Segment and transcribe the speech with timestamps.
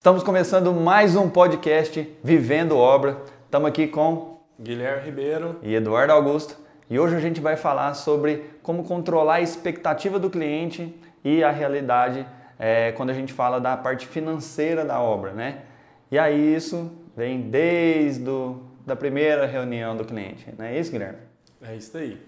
[0.00, 3.20] Estamos começando mais um podcast Vivendo Obra.
[3.44, 6.56] Estamos aqui com Guilherme Ribeiro e Eduardo Augusto.
[6.88, 11.50] E hoje a gente vai falar sobre como controlar a expectativa do cliente e a
[11.50, 12.26] realidade
[12.58, 15.64] é, quando a gente fala da parte financeira da obra, né?
[16.10, 18.54] E aí isso vem desde a
[18.86, 21.18] da primeira reunião do cliente, não é isso, Guilherme?
[21.60, 22.18] É isso aí.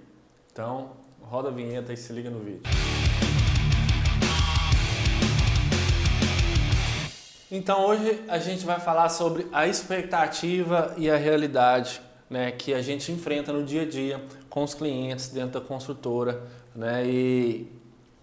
[0.53, 0.91] Então,
[1.23, 2.61] roda a vinheta e se liga no vídeo.
[7.55, 12.01] Então hoje a gente vai falar sobre a expectativa e a realidade
[12.31, 14.19] né, que a gente enfrenta no dia a dia
[14.49, 16.45] com os clientes dentro da construtora.
[16.75, 17.71] Né, e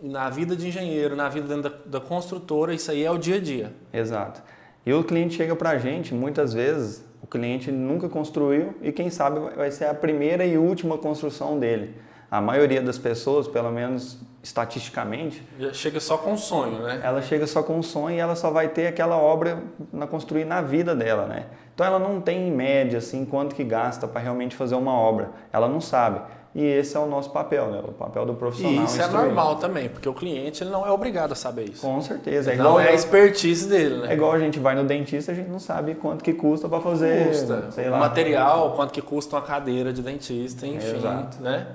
[0.01, 3.35] na vida de engenheiro, na vida dentro da, da construtora, isso aí é o dia
[3.35, 3.71] a dia.
[3.93, 4.41] Exato.
[4.83, 9.11] E o cliente chega para a gente, muitas vezes, o cliente nunca construiu e quem
[9.11, 11.93] sabe vai ser a primeira e última construção dele
[12.31, 17.01] a maioria das pessoas, pelo menos estatisticamente, Já chega só com um sonho, né?
[17.03, 19.61] Ela chega só com um sonho e ela só vai ter aquela obra
[19.91, 21.45] na construir na vida dela, né?
[21.73, 25.29] Então ela não tem em média assim quanto que gasta para realmente fazer uma obra.
[25.51, 26.21] Ela não sabe.
[26.55, 27.79] E esse é o nosso papel, né?
[27.87, 28.81] O papel do profissional.
[28.81, 31.81] E isso é normal também, porque o cliente ele não é obrigado a saber isso.
[31.81, 32.51] Com certeza.
[32.51, 34.11] É igual não é a expertise dele, né?
[34.11, 36.81] É igual a gente vai no dentista, a gente não sabe quanto que custa para
[36.81, 37.71] fazer, custa.
[37.71, 37.97] sei lá.
[37.97, 41.41] O material, quanto que custa uma cadeira de dentista, enfim, Exato.
[41.41, 41.67] né?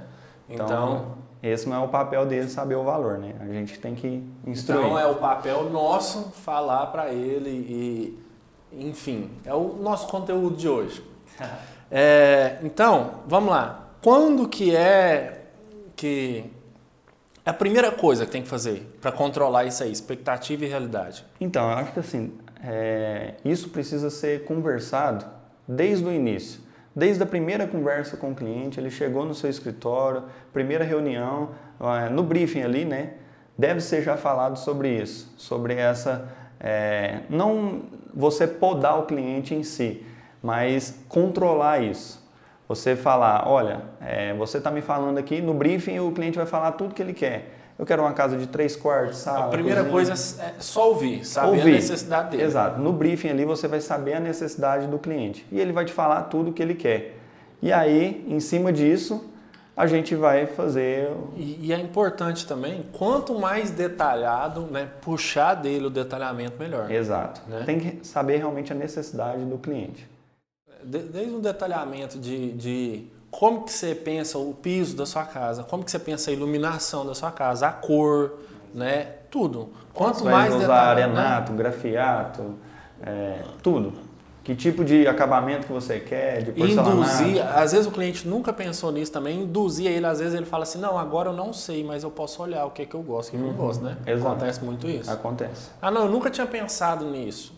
[0.48, 1.04] Então, então,
[1.48, 3.34] esse não é o papel dele saber o valor, né?
[3.40, 4.80] A gente tem que instruir.
[4.80, 8.18] Então é o papel nosso falar para ele e,
[8.72, 11.04] enfim, é o nosso conteúdo de hoje.
[11.90, 13.88] é, então, vamos lá.
[14.02, 15.42] Quando que é
[15.96, 16.50] que
[17.44, 21.24] é a primeira coisa que tem que fazer para controlar isso aí, expectativa e realidade?
[21.38, 25.26] Então, eu acho que assim, é, isso precisa ser conversado
[25.68, 26.63] desde o início.
[26.94, 32.08] Desde a primeira conversa com o cliente, ele chegou no seu escritório, primeira reunião, eh,
[32.08, 33.14] no briefing ali, né?
[33.58, 36.28] Deve ser já falado sobre isso, sobre essa.
[36.60, 40.04] É, não você podar o cliente em si,
[40.42, 42.22] mas controlar isso.
[42.68, 46.72] Você falar, olha, é, você está me falando aqui, no briefing o cliente vai falar
[46.72, 47.63] tudo que ele quer.
[47.84, 49.44] Eu quero uma casa de três quartos, sala.
[49.44, 51.72] A primeira coisa é só ouvir, saber ouvir.
[51.72, 52.42] a necessidade dele.
[52.42, 52.80] Exato.
[52.80, 56.22] No briefing ali você vai saber a necessidade do cliente e ele vai te falar
[56.22, 57.18] tudo o que ele quer.
[57.60, 59.30] E aí, em cima disso,
[59.76, 61.10] a gente vai fazer.
[61.36, 66.90] E, e, é importante também, quanto mais detalhado, né, puxar dele o detalhamento melhor.
[66.90, 67.42] Exato.
[67.46, 67.64] Né?
[67.66, 70.08] Tem que saber realmente a necessidade do cliente.
[70.82, 73.06] Desde o detalhamento de, de
[73.38, 77.04] como que você pensa o piso da sua casa, como que você pensa a iluminação
[77.04, 78.34] da sua casa, a cor,
[78.72, 79.08] né?
[79.28, 79.70] Tudo.
[79.92, 81.58] Quanto você mais vai usar detalhe, arenato, né?
[81.58, 82.54] grafiato,
[83.02, 83.92] é, tudo.
[84.44, 86.96] Que tipo de acabamento que você quer, de porcelanato.
[86.96, 90.62] Induzir, às vezes o cliente nunca pensou nisso também, induzir ele, às vezes ele fala
[90.62, 93.02] assim, não, agora eu não sei, mas eu posso olhar o que é que eu
[93.02, 93.44] gosto, o que, uhum.
[93.44, 93.96] que eu gosto, né?
[94.06, 94.28] Exato.
[94.28, 95.10] Acontece muito isso.
[95.10, 95.70] Acontece.
[95.82, 97.52] Ah, não, eu nunca tinha pensado nisso.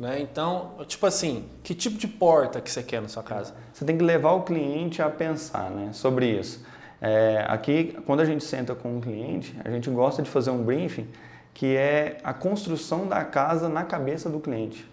[0.00, 0.18] Né?
[0.20, 3.52] Então, tipo assim, que tipo de porta que você quer na sua casa?
[3.70, 6.64] Você tem que levar o cliente a pensar né, sobre isso.
[7.02, 10.64] É, aqui, quando a gente senta com um cliente, a gente gosta de fazer um
[10.64, 11.06] briefing
[11.52, 14.90] que é a construção da casa na cabeça do cliente.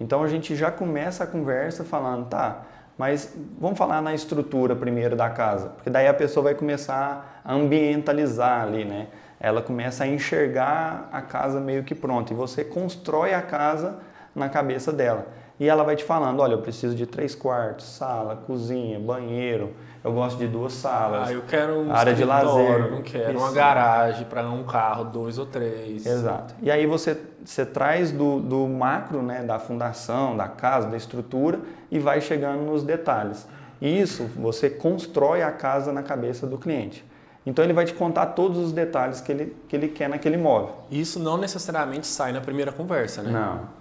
[0.00, 2.62] Então a gente já começa a conversa falando, tá,
[2.96, 7.52] mas vamos falar na estrutura primeiro da casa, porque daí a pessoa vai começar a
[7.52, 9.08] ambientalizar ali, né?
[9.38, 13.98] Ela começa a enxergar a casa meio que pronta e você constrói a casa
[14.36, 15.26] na cabeça dela.
[15.58, 19.72] E ela vai te falando, olha, eu preciso de três quartos, sala, cozinha, banheiro,
[20.04, 21.28] eu gosto de duas salas.
[21.28, 22.90] Ah, eu quero um área de lazer.
[22.90, 23.38] não quero Isso.
[23.38, 26.04] uma garagem para um carro, dois ou três.
[26.04, 26.54] Exato.
[26.62, 31.58] E aí você, você traz do, do macro, né, da fundação, da casa, da estrutura
[31.90, 33.48] e vai chegando nos detalhes.
[33.80, 37.04] Isso você constrói a casa na cabeça do cliente.
[37.46, 40.74] Então ele vai te contar todos os detalhes que ele, que ele quer naquele imóvel.
[40.90, 43.30] Isso não necessariamente sai na primeira conversa, né?
[43.30, 43.75] Não.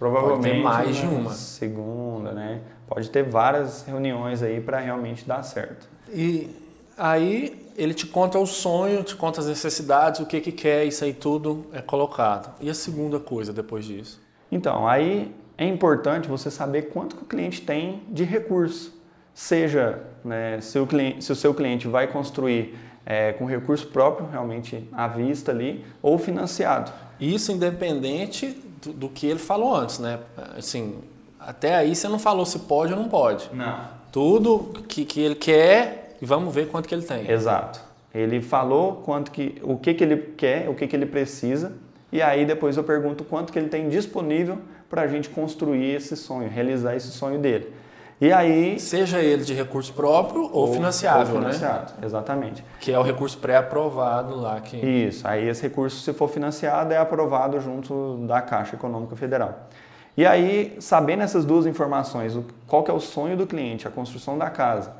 [0.00, 1.30] Provavelmente Pode ter mais de uma.
[1.34, 2.62] Segunda, né?
[2.88, 5.86] Pode ter várias reuniões aí para realmente dar certo.
[6.08, 6.48] E
[6.96, 11.04] aí ele te conta o sonho, te conta as necessidades, o que que quer, isso
[11.04, 12.50] aí tudo é colocado.
[12.62, 14.18] E a segunda coisa depois disso?
[14.50, 18.98] Então, aí é importante você saber quanto que o cliente tem de recurso.
[19.34, 22.74] Seja né, se, o cliente, se o seu cliente vai construir
[23.04, 26.90] é, com recurso próprio, realmente à vista ali, ou financiado.
[27.20, 30.18] Isso independente do, do, que ele falou antes, né?
[30.56, 30.98] Assim,
[31.38, 33.48] até aí você não falou se pode ou não pode.
[33.52, 33.80] Não.
[34.12, 37.30] Tudo que, que ele quer e vamos ver quanto que ele tem.
[37.30, 37.80] Exato.
[38.14, 41.72] Ele falou quanto que, o que, que ele quer, o que, que ele precisa,
[42.12, 46.16] e aí depois eu pergunto quanto que ele tem disponível para a gente construir esse
[46.16, 47.72] sonho, realizar esse sonho dele.
[48.20, 48.78] E aí.
[48.78, 52.06] Seja ele de recurso próprio ou, ou financiável, ou financiado, né?
[52.06, 52.64] Exatamente.
[52.78, 54.60] Que é o recurso pré-aprovado lá.
[54.60, 54.76] Que...
[54.76, 55.26] Isso.
[55.26, 59.68] Aí esse recurso, se for financiado, é aprovado junto da Caixa Econômica Federal.
[60.16, 64.36] E aí, sabendo essas duas informações, qual que é o sonho do cliente, a construção
[64.36, 64.92] da casa,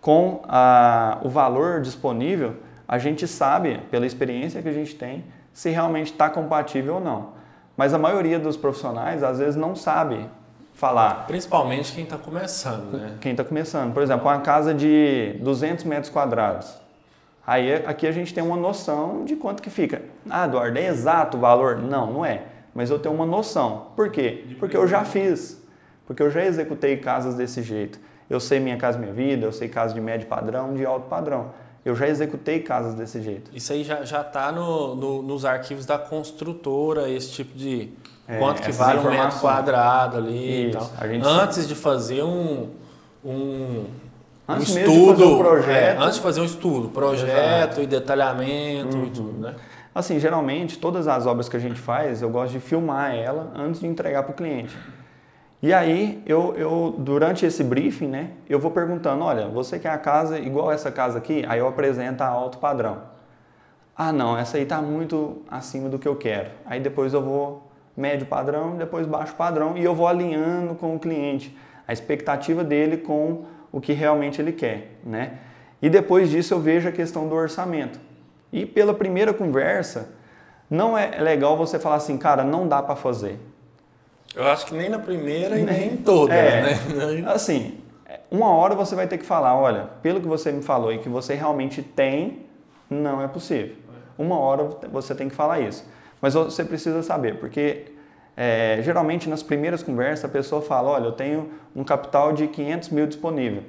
[0.00, 2.56] com a, o valor disponível,
[2.88, 7.28] a gente sabe, pela experiência que a gente tem, se realmente está compatível ou não.
[7.76, 10.28] Mas a maioria dos profissionais, às vezes, não sabe
[10.74, 11.26] falar.
[11.26, 13.16] Principalmente quem está começando, né?
[13.20, 13.94] Quem está começando.
[13.94, 16.74] Por exemplo, uma casa de 200 metros quadrados.
[17.46, 20.02] Aí aqui a gente tem uma noção de quanto que fica.
[20.28, 21.76] Ah, Eduardo, é exato o valor?
[21.76, 22.42] Não, não é.
[22.74, 23.88] Mas eu tenho uma noção.
[23.94, 24.44] Por quê?
[24.58, 25.62] Porque eu já fiz.
[26.06, 27.98] Porque eu já executei casas desse jeito.
[28.28, 31.52] Eu sei Minha Casa Minha Vida, eu sei casas de médio padrão, de alto padrão.
[31.84, 33.50] Eu já executei casas desse jeito.
[33.54, 37.90] Isso aí já está no, no, nos arquivos da construtora, esse tipo de
[38.26, 41.30] é, quanto que vale um metro quadrado ali Isso, e tal.
[41.30, 42.70] Antes de fazer um,
[43.24, 43.84] um,
[44.48, 47.82] antes um estudo, de projeto, é, antes de fazer um estudo, projeto Exato.
[47.82, 49.04] e detalhamento uhum.
[49.04, 49.54] e tudo, né?
[49.94, 53.80] Assim, geralmente todas as obras que a gente faz, eu gosto de filmar ela antes
[53.80, 54.76] de entregar para o cliente.
[55.62, 59.98] E aí, eu, eu, durante esse briefing, né, eu vou perguntando, olha, você quer a
[59.98, 61.44] casa igual essa casa aqui?
[61.48, 62.98] Aí eu apresento a alto padrão.
[63.96, 66.50] Ah, não, essa aí está muito acima do que eu quero.
[66.66, 70.98] Aí depois eu vou médio padrão, depois baixo padrão e eu vou alinhando com o
[70.98, 71.56] cliente
[71.86, 75.38] a expectativa dele com o que realmente ele quer, né?
[75.82, 78.00] E depois disso eu vejo a questão do orçamento.
[78.52, 80.10] E pela primeira conversa,
[80.70, 83.38] não é legal você falar assim, cara, não dá para fazer.
[84.34, 87.24] Eu acho que nem na primeira e nem em toda, é, né?
[87.30, 87.78] Assim,
[88.30, 91.08] uma hora você vai ter que falar, olha, pelo que você me falou e que
[91.08, 92.44] você realmente tem,
[92.90, 93.76] não é possível.
[94.18, 95.84] Uma hora você tem que falar isso.
[96.24, 97.84] Mas você precisa saber, porque
[98.34, 102.88] é, geralmente nas primeiras conversas a pessoa fala, olha, eu tenho um capital de 500
[102.88, 103.62] mil disponível.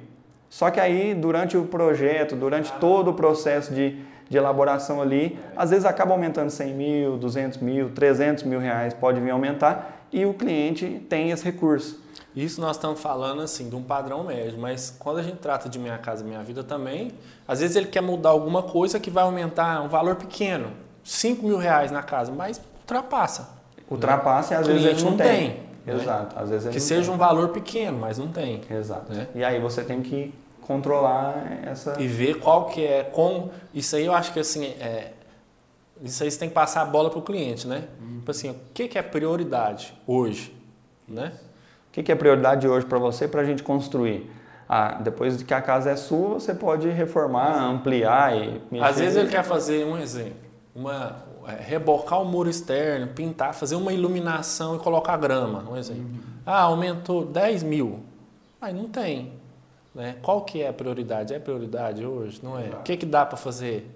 [0.48, 5.68] Só que aí, durante o projeto, durante todo o processo de, de elaboração ali, às
[5.68, 10.32] vezes acaba aumentando 100 mil, 200 mil, 300 mil reais, pode vir aumentar, e o
[10.32, 12.02] cliente tem esse recurso.
[12.34, 15.78] Isso nós estamos falando assim de um padrão médio, mas quando a gente trata de
[15.78, 17.12] Minha Casa Minha Vida também,
[17.46, 20.85] às vezes ele quer mudar alguma coisa que vai aumentar um valor pequeno.
[21.06, 23.48] 5 mil reais na casa, mas ultrapassa.
[23.88, 24.56] Ultrapassa né?
[24.56, 25.26] e às vezes ele não, não tem.
[25.28, 25.48] tem.
[25.86, 26.02] Né?
[26.02, 26.38] Exato.
[26.38, 27.14] Às vezes que seja tem.
[27.14, 28.60] um valor pequeno, mas não tem.
[28.68, 29.12] Exato.
[29.12, 29.28] Né?
[29.32, 31.94] E aí você tem que controlar essa...
[32.00, 33.52] E ver qual que é, como...
[33.72, 35.12] Isso aí eu acho que assim, é...
[36.02, 37.84] isso aí você tem que passar a bola para o cliente, né?
[38.02, 38.16] Hum.
[38.18, 40.52] Tipo assim, o que, que é prioridade hoje,
[41.06, 41.32] né?
[41.88, 44.28] O que, que é prioridade hoje para você para a gente construir?
[44.68, 48.84] Ah, depois que a casa é sua, você pode reformar, ampliar e mexer.
[48.84, 50.45] Às vezes ele quer fazer um exemplo
[50.76, 51.16] uma,
[51.48, 56.02] é, rebocar o muro externo, pintar, fazer uma iluminação e colocar grama, um exemplo.
[56.02, 56.20] Uhum.
[56.44, 58.00] Ah, aumentou 10 mil.
[58.60, 59.32] Aí não tem.
[59.94, 60.16] Né?
[60.22, 61.32] Qual que é a prioridade?
[61.32, 62.40] É prioridade hoje?
[62.42, 62.68] Não é?
[62.68, 63.90] O que, que dá para fazer?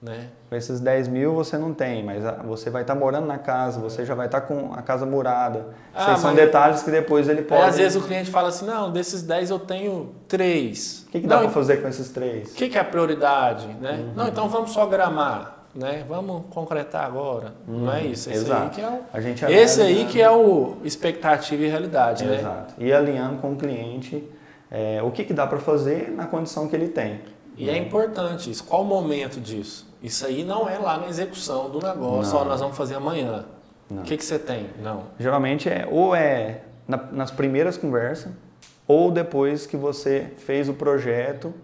[0.00, 0.28] Né?
[0.48, 3.80] Com esses 10 mil você não tem, mas você vai estar tá morando na casa,
[3.80, 5.66] você já vai estar tá com a casa murada.
[5.94, 7.62] Ah, são detalhes que depois ele pode.
[7.62, 11.06] É, às vezes o cliente fala assim: não, desses 10 eu tenho 3.
[11.06, 12.50] O que, que dá para fazer com esses 3?
[12.50, 13.68] O que, que é a prioridade?
[13.80, 13.92] Né?
[13.92, 14.12] Uhum.
[14.16, 16.04] Não, então vamos só gramar né?
[16.08, 17.54] Vamos concretar agora.
[17.68, 18.30] Hum, não é isso.
[18.30, 18.62] Esse exato.
[18.62, 22.38] aí que é o, a gente esse aí que é o expectativa e realidade, né?
[22.38, 22.74] Exato.
[22.78, 24.28] E alinhando com o cliente
[24.70, 27.20] é, o que, que dá para fazer na condição que ele tem.
[27.56, 28.64] E é importante isso.
[28.64, 29.86] Qual o momento disso?
[30.02, 33.44] Isso aí não é lá na execução do negócio, ó, nós vamos fazer amanhã.
[33.90, 34.70] O que, que você tem?
[34.82, 35.04] Não.
[35.18, 38.32] Geralmente é ou é na, nas primeiras conversas
[38.88, 41.54] ou depois que você fez o projeto,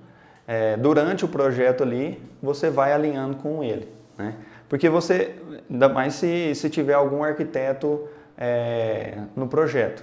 [0.47, 3.89] é, durante o projeto ali, você vai alinhando com ele.
[4.19, 4.35] Né?
[4.69, 5.37] Porque você,
[5.71, 8.07] ainda mais se, se tiver algum arquiteto
[8.37, 10.03] é, no projeto.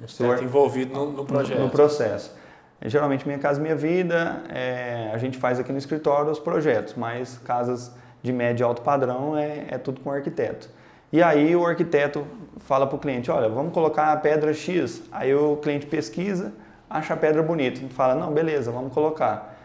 [0.00, 1.58] Arquiteto envolvido no, no projeto.
[1.58, 2.36] No, no, processo.
[2.84, 7.38] Geralmente, Minha Casa Minha Vida, é, a gente faz aqui no escritório os projetos, mas
[7.38, 10.68] casas de médio e alto padrão é, é tudo com arquiteto.
[11.12, 12.26] E aí o arquiteto
[12.58, 15.02] fala para o cliente, olha, vamos colocar a pedra X.
[15.12, 16.52] Aí o cliente pesquisa,
[16.90, 19.56] acha a pedra bonita, fala, não, beleza, vamos colocar.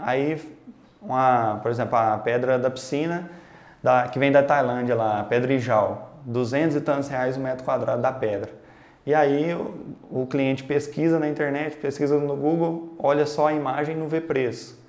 [0.00, 0.40] Aí
[1.06, 3.30] uma, por exemplo, a pedra da piscina
[3.82, 7.64] da, que vem da Tailândia lá, a pedra Ijal, 200 e tantos reais o metro
[7.64, 8.50] quadrado da pedra.
[9.06, 13.94] E aí o, o, cliente pesquisa na internet, pesquisa no Google, olha só a imagem
[13.94, 14.84] e não vê preço.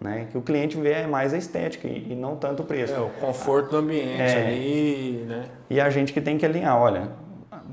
[0.00, 0.26] Né?
[0.32, 2.92] Que o cliente vê é mais a estética e, e não tanto o preço.
[2.92, 5.44] É, o conforto do ambiente é, ali, né?
[5.70, 7.10] E a gente que tem que alinhar, olha,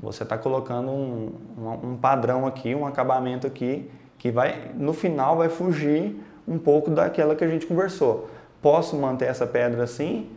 [0.00, 5.36] você está colocando um, um, um padrão aqui, um acabamento aqui, que vai, no final
[5.36, 8.28] vai fugir um pouco daquela que a gente conversou.
[8.60, 10.28] Posso manter essa pedra assim?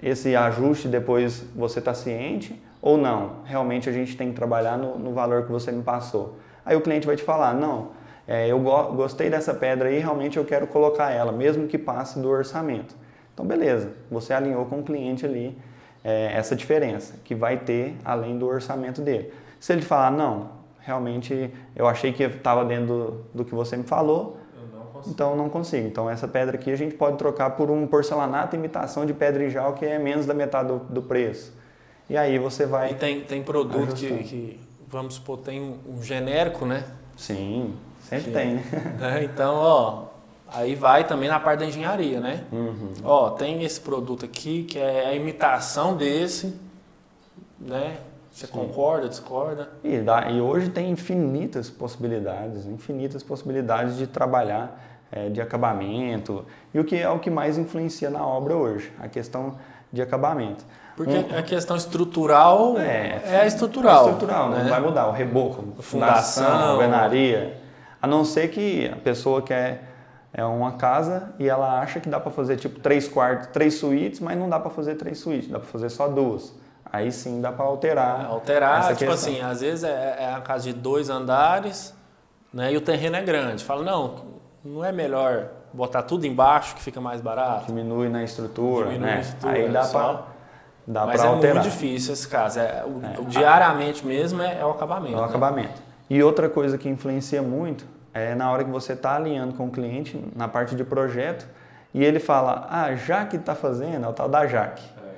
[0.00, 2.62] Esse ajuste depois você está ciente?
[2.80, 3.42] Ou não?
[3.44, 6.36] Realmente a gente tem que trabalhar no, no, valor que você me passou.
[6.64, 7.90] Aí o cliente vai te falar, não,
[8.28, 12.20] é, eu go gostei dessa pedra aí, realmente eu quero colocar ela, mesmo que passe
[12.20, 12.94] do orçamento.
[13.34, 15.58] Então, beleza, você alinhou com o cliente ali
[16.04, 19.32] é, essa diferença que vai ter além do orçamento dele.
[19.58, 23.82] Se ele falar, não, realmente eu achei que estava dentro do, do, que você me
[23.82, 24.38] falou,
[25.06, 25.86] então não consigo.
[25.86, 29.74] Então, essa pedra aqui a gente pode trocar por um porcelanato imitação de pedra pedrijal
[29.74, 31.52] que é menos da metade do, do preço.
[32.08, 32.92] E aí você vai.
[32.92, 36.84] E tem, tem produto que, que, vamos supor, tem um genérico, né?
[37.16, 38.62] Sim, sempre que, tem, né?
[39.00, 39.24] né?
[39.32, 40.04] Então, ó,
[40.48, 42.44] Aí vai também na parte da engenharia, né?
[42.52, 42.92] Uhum.
[43.02, 46.54] Ó, tem esse produto aqui que é a imitação desse,
[47.58, 47.98] né?
[48.30, 48.52] Você Sim.
[48.52, 49.70] concorda, discorda?
[49.82, 56.44] E, dá, e hoje tem infinitas possibilidades, infinitas possibilidades de trabalhar é, de acabamento.
[56.72, 58.92] E o que é o que mais influencia na obra hoje?
[59.00, 59.56] A questão
[59.92, 60.64] de acabamento.
[60.96, 64.08] Porque um, a questão estrutural é, é estrutural.
[64.08, 64.62] É estrutural, né?
[64.62, 65.06] não vai mudar.
[65.08, 67.60] O reboco, fundação, fundação alvenaria.
[68.00, 69.82] A não ser que a pessoa quer
[70.32, 74.20] é uma casa e ela acha que dá para fazer tipo três quartos, três suítes,
[74.20, 76.54] mas não dá para fazer três suítes, dá para fazer só duas.
[76.84, 78.22] Aí sim dá para alterar.
[78.22, 79.14] É, alterar, tipo questão.
[79.14, 81.94] assim, às vezes é, é a casa de dois andares,
[82.52, 82.72] né?
[82.72, 83.64] E o terreno é grande.
[83.64, 84.35] Fala, não,
[84.66, 87.66] não é melhor botar tudo embaixo que fica mais barato.
[87.66, 89.20] Diminui na estrutura, Diminui né?
[89.20, 90.22] Estrutura, Aí dá para
[90.86, 91.56] dá Mas é alterar.
[91.56, 92.60] muito difícil esse caso.
[92.60, 93.24] É, o, é.
[93.28, 95.14] diariamente mesmo é, é, o acabamento.
[95.14, 95.26] É o né?
[95.26, 95.82] acabamento.
[96.08, 99.70] E outra coisa que influencia muito é na hora que você está alinhando com o
[99.70, 101.46] cliente, na parte de projeto,
[101.92, 104.84] e ele fala, ah, já que está fazendo, é o tal da Jaque.
[104.84, 105.10] É.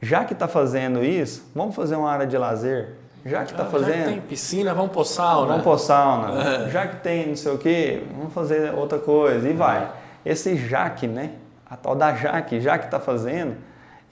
[0.00, 2.94] Já que está fazendo isso, vamos fazer uma área de lazer.
[3.24, 3.94] Já que está fazendo...
[3.94, 5.46] Já que tem piscina, vamos pôr sauna.
[5.48, 6.42] Vamos pôr sauna.
[6.42, 6.70] É.
[6.70, 9.48] Já que tem não sei o quê, vamos fazer outra coisa.
[9.48, 9.90] E vai.
[10.24, 11.32] Esse Jaque, né?
[11.68, 13.56] A tal da Jaque, já que está fazendo,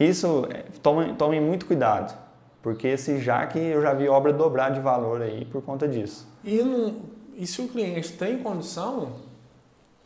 [0.01, 2.17] isso, é, tomem, tome muito cuidado.
[2.63, 6.29] Porque esse Jaque, eu já vi obra dobrar de valor aí por conta disso.
[6.45, 9.13] E não e se o cliente tem condição.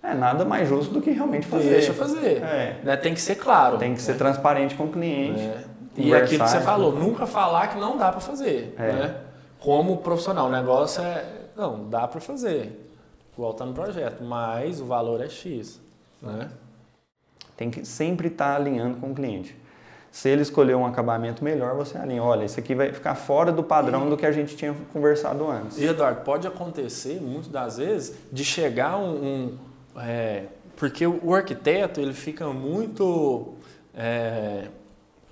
[0.03, 1.71] É nada mais justo do que realmente fazer.
[1.71, 2.43] Deixa fazer.
[2.43, 2.81] É.
[2.83, 2.97] Né?
[2.97, 3.77] Tem que ser claro.
[3.77, 4.19] Tem que ser né?
[4.19, 5.41] transparente com o cliente.
[5.41, 5.65] É.
[5.97, 8.75] E aquilo que você falou, nunca falar que não dá para fazer.
[8.79, 8.93] É.
[8.93, 9.21] Né?
[9.59, 11.25] Como profissional, o negócio é.
[11.57, 12.91] Não, dá para fazer.
[13.37, 15.81] Volta no projeto, mas o valor é X.
[16.21, 16.51] Né?
[17.57, 19.57] Tem que sempre estar tá alinhando com o cliente.
[20.11, 22.23] Se ele escolher um acabamento melhor, você alinha.
[22.23, 25.77] Olha, isso aqui vai ficar fora do padrão do que a gente tinha conversado antes.
[25.77, 29.13] E Eduardo, pode acontecer, muitas das vezes, de chegar um.
[29.15, 29.59] um
[30.01, 33.55] é, porque o arquiteto ele fica muito
[33.95, 34.69] é,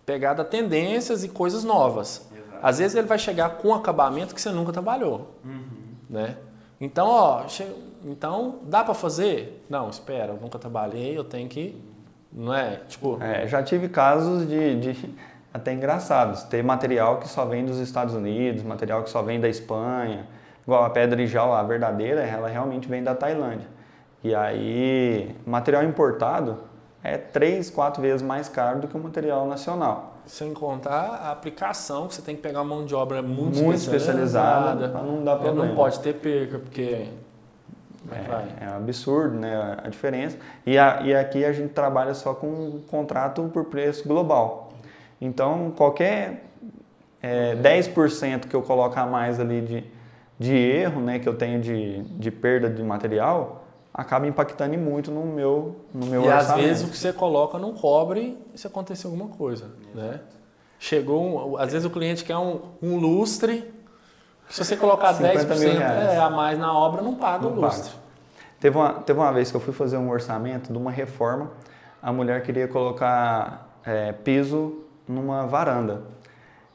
[0.05, 2.29] pegado a tendências e coisas novas.
[2.33, 2.59] Exato.
[2.63, 5.35] Às vezes ele vai chegar com um acabamento que você nunca trabalhou.
[5.45, 5.63] Uhum.
[6.09, 6.37] Né?
[6.81, 7.67] Então, ó, che...
[8.05, 9.65] então dá para fazer?
[9.69, 11.81] Não, espera, eu nunca trabalhei, eu tenho que
[12.35, 12.81] não é?
[12.89, 13.23] Tipo...
[13.23, 15.15] É, já tive casos de, de,
[15.55, 16.43] até engraçados.
[16.43, 20.27] Ter material que só vem dos Estados Unidos, material que só vem da Espanha.
[20.65, 23.69] Igual a pedra Ijal, a verdadeira, ela realmente vem da Tailândia.
[24.23, 26.59] E aí, material importado
[27.05, 30.15] é três, quatro vezes mais caro do que o material nacional.
[30.27, 33.77] Sem contar a aplicação, que você tem que pegar uma mão de obra muito, muito
[33.77, 35.67] especializada, para não dar problema.
[35.67, 37.09] Não pode ter perca, porque
[38.11, 40.39] é, é, um absurdo né, a diferença.
[40.65, 44.73] E, a, e aqui a gente trabalha só com um contrato por preço global.
[45.21, 46.45] Então, qualquer
[47.23, 49.85] é, 10% que eu colocar a mais ali de,
[50.39, 53.64] de erro, né, que eu tenho de, de perda de material,
[53.95, 56.51] acaba impactando muito no meu, no meu e orçamento.
[56.51, 59.71] às vezes o que você coloca não cobre se acontecer alguma coisa.
[59.95, 60.21] Né?
[60.81, 63.73] Chegou, um, às vezes o cliente quer um, um lustre
[64.49, 67.91] se você colocar 10% é, a mais na obra, não paga não o lustre.
[67.91, 68.05] Paga.
[68.61, 71.51] Teve uma, teve uma vez que eu fui fazer um orçamento de uma reforma,
[72.03, 76.03] a mulher queria colocar é, piso numa varanda.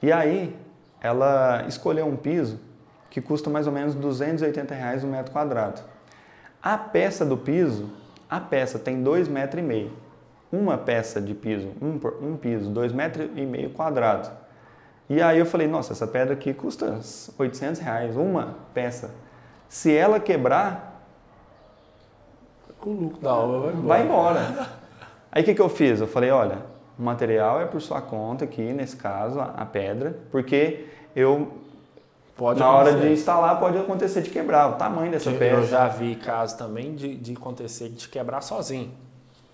[0.01, 0.55] E aí
[1.01, 2.59] ela escolheu um piso
[3.09, 5.81] que custa mais ou menos 280 reais um metro quadrado.
[6.61, 7.89] A peça do piso,
[8.29, 9.91] a peça tem dois metros e meio.
[10.51, 14.29] Uma peça de piso, um, um piso, dois metros e meio quadrado.
[15.09, 16.99] E aí eu falei, nossa, essa pedra aqui custa
[17.37, 19.11] 800 reais, uma peça.
[19.67, 21.03] Se ela quebrar,
[22.83, 24.39] o lucro da obra vai embora.
[24.39, 24.69] Vai embora.
[25.31, 26.01] Aí o que, que eu fiz?
[26.01, 26.59] Eu falei, olha,
[26.97, 31.53] o material é por sua conta aqui, nesse caso, a, pedra, porque eu
[32.39, 32.95] Pode na acontecer.
[32.95, 35.57] hora de instalar pode acontecer de quebrar o tamanho dessa pedra.
[35.57, 38.89] Eu já vi casos também de, de acontecer de quebrar sozinho.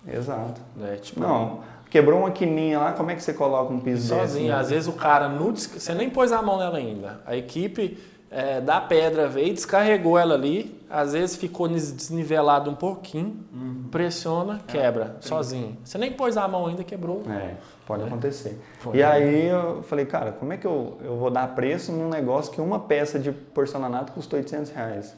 [0.06, 0.60] Exato.
[0.76, 0.96] Né?
[1.02, 4.48] Tipo, não, Quebrou uma quininha lá, como é que você coloca um piso Sozinho.
[4.48, 4.60] desse?
[4.60, 7.20] Às vezes o cara, no, você nem pôs a mão nela ainda.
[7.24, 7.98] A equipe
[8.36, 13.84] é, da pedra veio, descarregou ela ali, às vezes ficou desnivelado um pouquinho, uhum.
[13.90, 15.78] pressiona, é, quebra, é, sozinho.
[15.82, 17.22] Você nem pôs a mão ainda, quebrou.
[17.30, 17.54] É,
[17.86, 18.06] pode é.
[18.06, 18.60] acontecer.
[18.80, 18.98] Foi.
[18.98, 22.52] E aí eu falei, cara, como é que eu, eu vou dar preço num negócio
[22.52, 25.16] que uma peça de porcelanato custou 800 reais?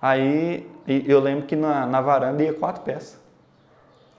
[0.00, 3.20] Aí eu lembro que na, na varanda ia quatro peças.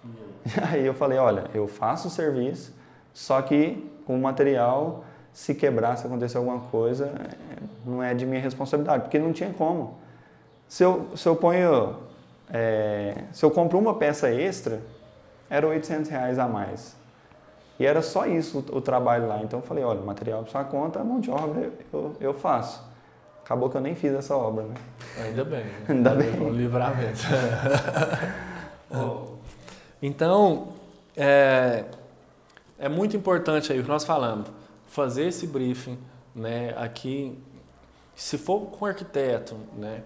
[0.70, 2.76] Aí eu falei, olha, eu faço o serviço,
[3.12, 5.04] só que o material
[5.34, 7.12] se quebrar, se acontecer alguma coisa,
[7.86, 10.00] não é de minha responsabilidade, porque não tinha como.
[10.68, 11.98] Se eu, se eu ponho,
[12.52, 14.82] é, se eu compro uma peça extra,
[15.50, 16.96] era 800 reais a mais.
[17.80, 19.42] E era só isso o, o trabalho lá.
[19.44, 22.84] Então eu falei, olha, material para sua conta, a mão de obra eu, eu faço.
[23.44, 24.76] Acabou que eu nem fiz essa obra, né?
[25.22, 25.66] Ainda bem.
[25.66, 25.86] Né?
[25.90, 26.40] Ainda bem.
[26.40, 27.20] Um livramento.
[30.02, 30.70] então,
[31.16, 31.84] é,
[32.80, 34.48] é muito importante aí o que nós falamos
[34.88, 35.98] fazer esse briefing,
[36.36, 37.38] né, aqui,
[38.16, 40.04] se for com arquiteto, né,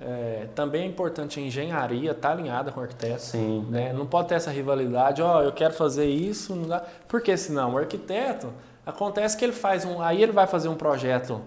[0.00, 3.20] é, também é importante a engenharia estar tá alinhada com o arquiteto.
[3.20, 3.66] Sim.
[3.68, 3.92] Né?
[3.92, 6.84] Não pode ter essa rivalidade, ó, oh, eu quero fazer isso, não dá.
[7.08, 8.48] Porque senão o arquiteto,
[8.86, 10.00] acontece que ele faz um.
[10.00, 11.40] Aí ele vai fazer um projeto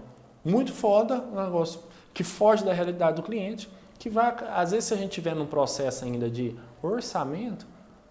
[0.44, 1.80] muito foda, um negócio
[2.12, 4.34] que foge da realidade do cliente, que vai.
[4.54, 7.66] Às vezes, se a gente tiver num processo ainda de orçamento,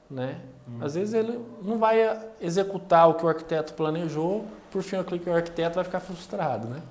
[0.09, 0.39] né?
[0.67, 0.79] Hum.
[0.81, 5.75] Às vezes ele não vai executar o que o arquiteto planejou, por fim o arquiteto
[5.75, 6.81] vai ficar frustrado, né?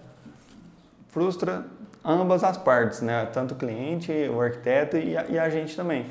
[1.10, 1.64] Frustra
[2.04, 3.26] ambas as partes, né?
[3.32, 6.06] Tanto o cliente, o arquiteto e a, e a gente também.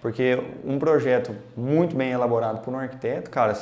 [0.00, 3.56] Porque um projeto muito bem elaborado por um arquiteto, cara,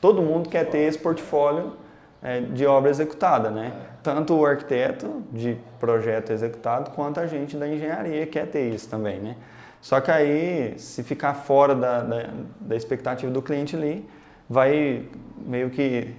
[0.00, 1.74] todo mundo quer ter esse portfólio
[2.22, 3.72] é, de obra executada, né?
[3.74, 3.92] É.
[4.02, 9.18] Tanto o arquiteto de projeto executado quanto a gente da engenharia quer ter isso também,
[9.20, 9.36] né?
[9.80, 12.30] Só que aí, se ficar fora da, da,
[12.60, 14.08] da expectativa do cliente ali,
[14.48, 15.08] vai
[15.44, 16.14] meio que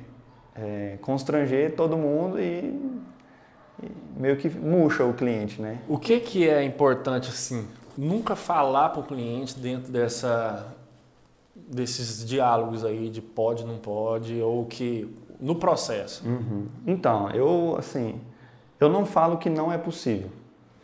[0.55, 2.92] é, constranger todo mundo e, e,
[4.15, 5.79] meio que murcha o cliente, né?
[5.87, 7.67] O que, que é importante, assim,
[7.97, 10.73] nunca falar para o cliente dentro dessa,
[11.55, 16.27] desses diálogos aí de pode, não pode, ou que no processo?
[16.27, 16.67] Uhum.
[16.85, 18.19] Então, eu, assim,
[18.79, 20.29] eu não falo que não é possível.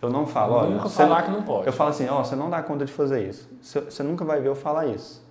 [0.01, 0.69] Eu não falo, olha.
[0.69, 1.67] Nunca falar que não pode.
[1.67, 3.49] Eu falo assim, ó, oh, você não dá conta de fazer isso.
[3.61, 5.21] Você nunca vai ver eu falar isso.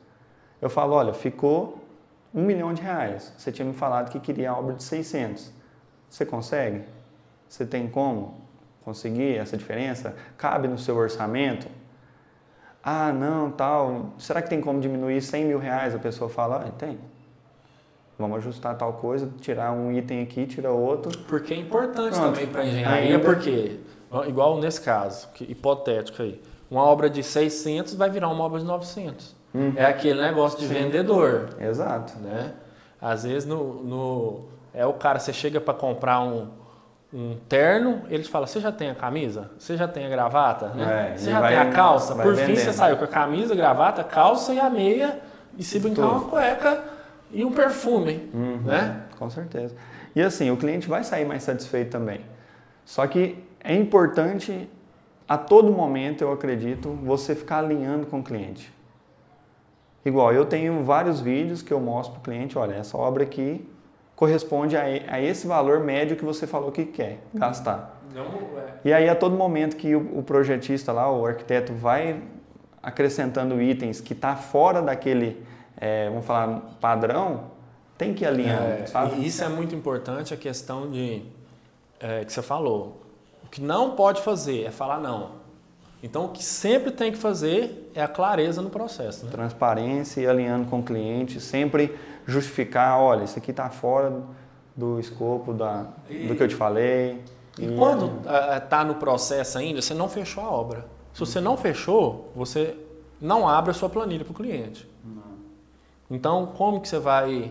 [0.60, 1.78] Eu falo, olha, ficou
[2.34, 3.32] um milhão de reais.
[3.38, 5.50] Você tinha me falado que queria a obra de 600.
[6.10, 6.84] Você consegue?
[7.48, 8.42] Você tem como
[8.84, 10.14] conseguir essa diferença?
[10.36, 11.66] Cabe no seu orçamento?
[12.82, 14.14] Ah, não, tal.
[14.18, 15.94] Será que tem como diminuir 100 mil reais?
[15.94, 16.98] A pessoa fala, ah, tem.
[18.18, 21.16] Vamos ajustar tal coisa, tirar um item aqui, tirar outro.
[21.20, 22.32] Porque é importante Pronto.
[22.32, 23.24] também para a engenharia, Ainda...
[23.24, 23.78] porque
[24.26, 28.64] igual nesse caso, que, hipotético aí, uma obra de 600 vai virar uma obra de
[28.64, 29.36] 900.
[29.54, 29.72] Uhum.
[29.76, 30.74] É aquele negócio de Sim.
[30.74, 31.50] vendedor.
[31.60, 32.18] Exato.
[32.18, 32.54] Né?
[33.00, 36.48] Às vezes no, no é o cara, você chega para comprar um,
[37.12, 39.50] um terno, ele te fala, você já tem a camisa?
[39.58, 40.68] Você já tem a gravata?
[40.68, 41.12] Né?
[41.14, 42.14] É, você já vai, tem a calça?
[42.14, 45.18] Por fim, você saiu com a camisa, gravata, calça e a meia,
[45.56, 46.84] e se brincar uma cueca
[47.30, 49.04] e um perfume, uhum, né?
[49.18, 49.74] Com certeza.
[50.14, 52.20] E assim, o cliente vai sair mais satisfeito também.
[52.84, 54.68] Só que é importante
[55.26, 58.72] a todo momento, eu acredito, você ficar alinhando com o cliente.
[60.04, 63.66] Igual, eu tenho vários vídeos que eu mostro para o cliente, olha, essa obra aqui
[64.18, 68.00] corresponde a, a, esse valor médio que você falou que quer gastar.
[68.12, 68.72] Não, é.
[68.84, 72.20] E aí, a todo momento que o, o, projetista lá, o arquiteto, vai
[72.82, 75.40] acrescentando itens que está fora daquele,
[75.76, 77.44] é, vamos falar, padrão,
[77.96, 79.20] tem que alinhar, é, sabe?
[79.20, 81.22] E isso é muito importante, a questão de,
[82.00, 83.00] é, que você falou,
[83.44, 85.38] o que não pode fazer é falar não.
[86.02, 89.26] Então, o que sempre tem que fazer é a clareza no processo.
[89.26, 89.30] Né?
[89.30, 91.96] Transparência e alinhando com o cliente, sempre
[92.28, 94.22] justificar, olha, isso aqui está fora
[94.76, 95.86] do escopo da,
[96.28, 97.24] do que eu te falei.
[97.58, 98.20] E, e quando
[98.54, 100.84] está no processo ainda, você não fechou a obra.
[101.14, 102.76] Se você não fechou, você
[103.20, 104.88] não abre a sua planilha para o cliente.
[105.02, 105.38] Não.
[106.10, 107.50] Então, como que você vai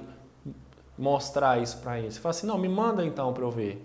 [0.97, 2.11] mostrar isso para ele?
[2.11, 3.83] Você fala assim, não, me manda então para eu ver.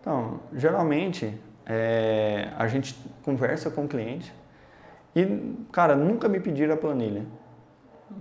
[0.00, 4.32] Então, geralmente é, a gente conversa com o cliente
[5.14, 7.24] e, cara, nunca me pediram a planilha.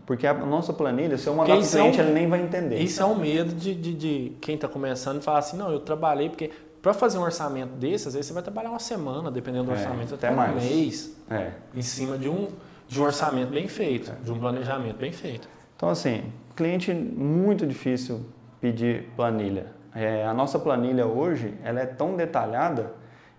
[0.06, 2.42] Porque a nossa planilha, se eu mandar para o cliente, é um, ele nem vai
[2.42, 2.80] entender.
[2.80, 6.30] Isso é um medo de, de, de quem está começando falar assim, não, eu trabalhei,
[6.30, 9.72] porque para fazer um orçamento desse, às vezes você vai trabalhar uma semana, dependendo do
[9.72, 10.52] é, orçamento, até, mais.
[10.52, 11.52] um mês, é.
[11.76, 12.48] em cima de um,
[12.88, 15.48] de um orçamento bem feito, de um planejamento bem feito.
[15.76, 16.24] Então, assim,
[16.56, 18.26] cliente muito difícil
[18.60, 19.68] pedir planilha.
[19.94, 22.94] É, a nossa planilha hoje ela é tão detalhada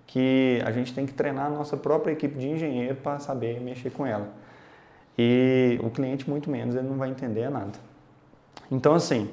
[0.06, 3.90] que a gente tem que treinar a nossa própria equipe de engenheiro para saber mexer
[3.90, 4.28] com ela.
[5.18, 7.72] E o cliente, muito menos, ele não vai entender nada.
[8.70, 9.28] Então, assim,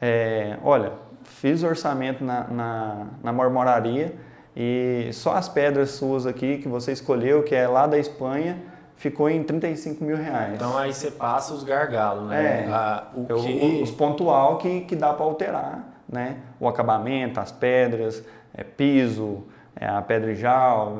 [0.00, 0.92] é, olha,
[1.24, 4.14] fiz o orçamento na, na, na marmoraria
[4.56, 8.56] e só as pedras suas aqui que você escolheu, que é lá da Espanha,
[8.96, 10.54] ficou em 35 mil reais.
[10.54, 12.64] Então aí você passa os gargalos, né?
[12.64, 13.82] É, o eu, que...
[13.82, 16.38] Os pontual que, que dá para alterar, né?
[16.58, 19.44] O acabamento, as pedras, é, piso,
[19.84, 20.92] a pedrijal,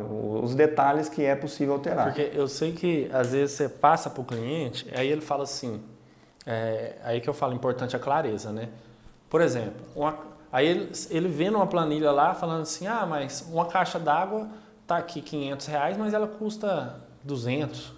[0.43, 2.07] os detalhes que é possível alterar.
[2.07, 5.83] Porque eu sei que às vezes você passa para o cliente, aí ele fala assim,
[6.45, 8.69] é, aí que eu falo importante a clareza, né?
[9.31, 10.19] Por exemplo, uma,
[10.53, 14.47] aí ele, ele vê numa planilha lá falando assim, ah, mas uma caixa d'água
[14.87, 17.95] tá aqui 500 reais, mas ela custa 200.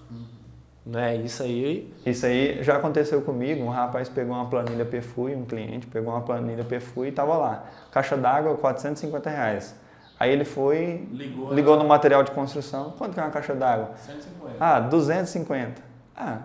[0.87, 1.17] Né?
[1.17, 1.93] Isso aí.
[2.07, 3.63] Isso aí já aconteceu comigo.
[3.63, 7.65] Um rapaz pegou uma planilha PFUI, um cliente pegou uma planilha PFUI e estava lá.
[7.93, 9.75] Caixa d'água, 450 reais.
[10.19, 12.93] Aí ele foi, ligou, ligou no material de construção.
[12.99, 13.91] Quanto que é uma caixa d'água?
[13.97, 14.57] 150.
[14.59, 15.83] Ah, 250.
[16.17, 16.39] Ah,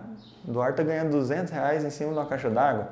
[0.44, 2.90] Duarte está ganhando 200 reais em cima de uma caixa d'água.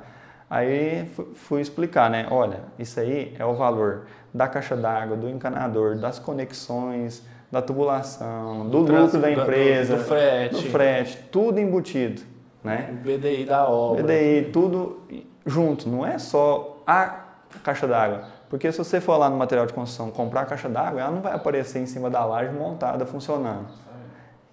[0.49, 2.27] Aí fui explicar, né?
[2.29, 8.67] Olha, isso aí é o valor da caixa d'água, do encanador, das conexões, da tubulação,
[8.67, 10.55] do, do lucro da empresa, do, do, frete.
[10.55, 12.21] do frete, tudo embutido,
[12.63, 12.89] né?
[12.91, 14.03] O BDI da obra.
[14.03, 14.99] BDI, tudo
[15.45, 17.25] junto, não é só a
[17.63, 18.23] caixa d'água.
[18.53, 21.23] Porque se você for lá no material de construção comprar a caixa d'água, ela não
[21.23, 23.65] vai aparecer em cima da laje montada, funcionando.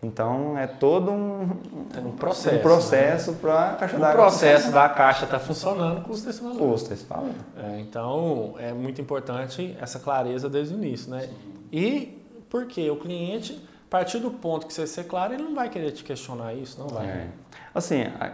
[0.02, 1.50] Então é todo um,
[1.94, 3.38] é um processo, um processo né?
[3.42, 4.14] para a caixa d'água.
[4.14, 6.56] O processo da caixa está funcionando, custa esse valor.
[6.56, 7.28] Custa esse valor.
[7.58, 11.28] É, então é muito importante essa clareza desde o início, né?
[11.70, 15.68] E porque o cliente, a partir do ponto que você ser claro, ele não vai
[15.68, 17.04] querer te questionar isso, não vai.
[17.04, 17.26] É.
[17.74, 18.32] Assim, a,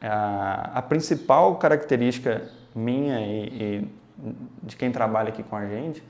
[0.00, 3.88] a, a, principal característica minha e, e
[4.62, 6.02] de quem trabalha aqui com a gente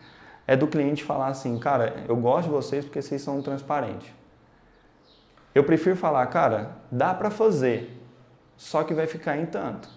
[0.47, 4.09] é do cliente falar assim, cara, eu gosto de vocês porque vocês são transparentes.
[5.55, 8.01] Eu prefiro falar, cara, dá para fazer,
[8.57, 9.89] só que vai ficar em tanto.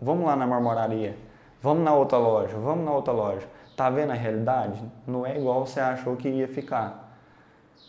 [0.00, 1.16] Vamos lá na marmoraria,
[1.62, 3.46] vamos na outra loja, vamos na outra loja.
[3.76, 4.82] Tá vendo a realidade?
[5.06, 7.18] Não é igual você achou que ia ficar.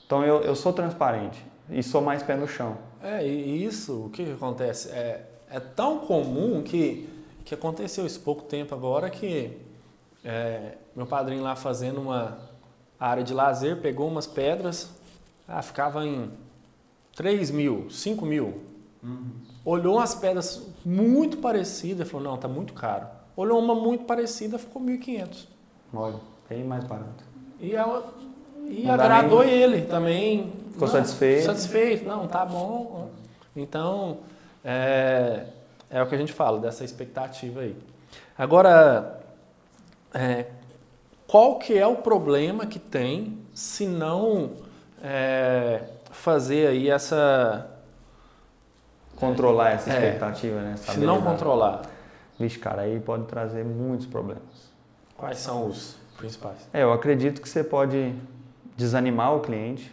[0.06, 2.78] Então eu, eu sou transparente e sou mais pé no chão.
[3.02, 4.90] É, e isso, o que acontece?
[4.90, 7.10] É, é tão comum que,
[7.48, 9.58] que aconteceu isso pouco tempo agora que
[10.24, 12.38] é, meu padrinho lá fazendo uma
[13.00, 14.90] área de lazer, pegou umas pedras,
[15.48, 16.30] ah, ficava em
[17.16, 18.64] 3 mil, 5 mil.
[19.02, 19.32] Uhum.
[19.64, 23.08] Olhou umas pedras muito parecidas e falou, não, tá muito caro.
[23.34, 25.46] Olhou uma muito parecida, ficou 1.500.
[25.94, 27.24] Olha, bem mais barato.
[27.62, 28.14] E, ela,
[28.68, 29.54] e agradou nem...
[29.54, 30.52] ele também.
[30.74, 31.46] Ficou não, satisfeito?
[31.46, 33.10] Satisfeito, não, tá bom.
[33.56, 34.18] Então,
[34.66, 35.46] é,
[35.90, 37.76] é o que a gente fala, dessa expectativa aí.
[38.38, 39.20] Agora,
[40.14, 40.48] é,
[41.26, 44.52] qual que é o problema que tem se não...
[45.04, 45.82] É,
[46.18, 47.70] fazer aí essa.
[49.16, 49.94] Controlar essa é.
[49.94, 50.76] expectativa, é, né?
[50.78, 51.84] Se não controlar.
[52.40, 54.44] Vixe, cara, aí pode trazer muitos problemas.
[55.16, 56.58] Quais são os principais?
[56.72, 58.14] É, eu acredito que você pode
[58.76, 59.92] desanimar o cliente,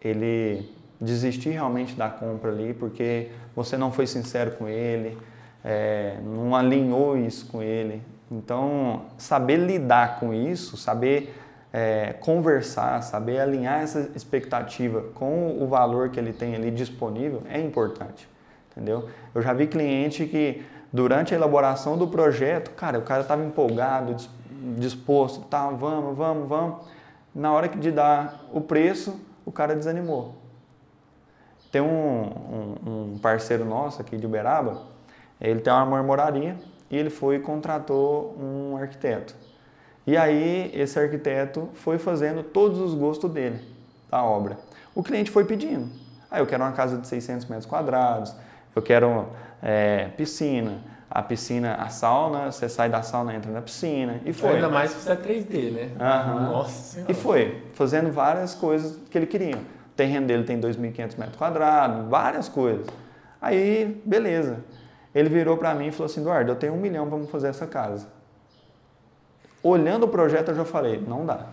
[0.00, 0.70] ele
[1.02, 5.18] desistir realmente da compra ali, porque você não foi sincero com ele,
[5.64, 8.00] é, não alinhou isso com ele.
[8.30, 11.34] Então, saber lidar com isso, saber
[11.72, 17.60] é, conversar, saber alinhar essa expectativa com o valor que ele tem ali disponível é
[17.60, 18.28] importante,
[18.70, 19.08] entendeu?
[19.34, 20.62] Eu já vi cliente que
[20.92, 24.16] durante a elaboração do projeto, cara, o cara estava empolgado,
[24.78, 26.76] disposto, tá, vamos, vamos, vamos.
[27.34, 30.41] Na hora de dar o preço, o cara desanimou.
[31.72, 34.82] Tem um, um, um parceiro nosso aqui de Uberaba,
[35.40, 36.54] ele tem uma marmoraria
[36.90, 39.34] e ele foi e contratou um arquiteto.
[40.06, 43.58] E aí esse arquiteto foi fazendo todos os gostos dele,
[44.10, 44.58] da obra.
[44.94, 45.88] O cliente foi pedindo.
[46.30, 48.34] Ah, eu quero uma casa de 600 metros quadrados,
[48.76, 49.28] eu quero
[49.62, 50.78] é, piscina,
[51.10, 54.20] a piscina, a sauna, você sai da sauna, entra na piscina.
[54.24, 54.56] E foi.
[54.56, 55.90] Ainda mais que você é 3D, né?
[55.92, 56.40] Uhum.
[56.52, 59.58] Nossa E foi, fazendo várias coisas que ele queria.
[59.92, 62.86] O terreno dele tem 2.500 metros quadrados, várias coisas.
[63.40, 64.64] Aí, beleza.
[65.14, 67.66] Ele virou para mim e falou assim, Eduardo, eu tenho um milhão para fazer essa
[67.66, 68.06] casa.
[69.62, 71.46] Olhando o projeto, eu já falei, não dá.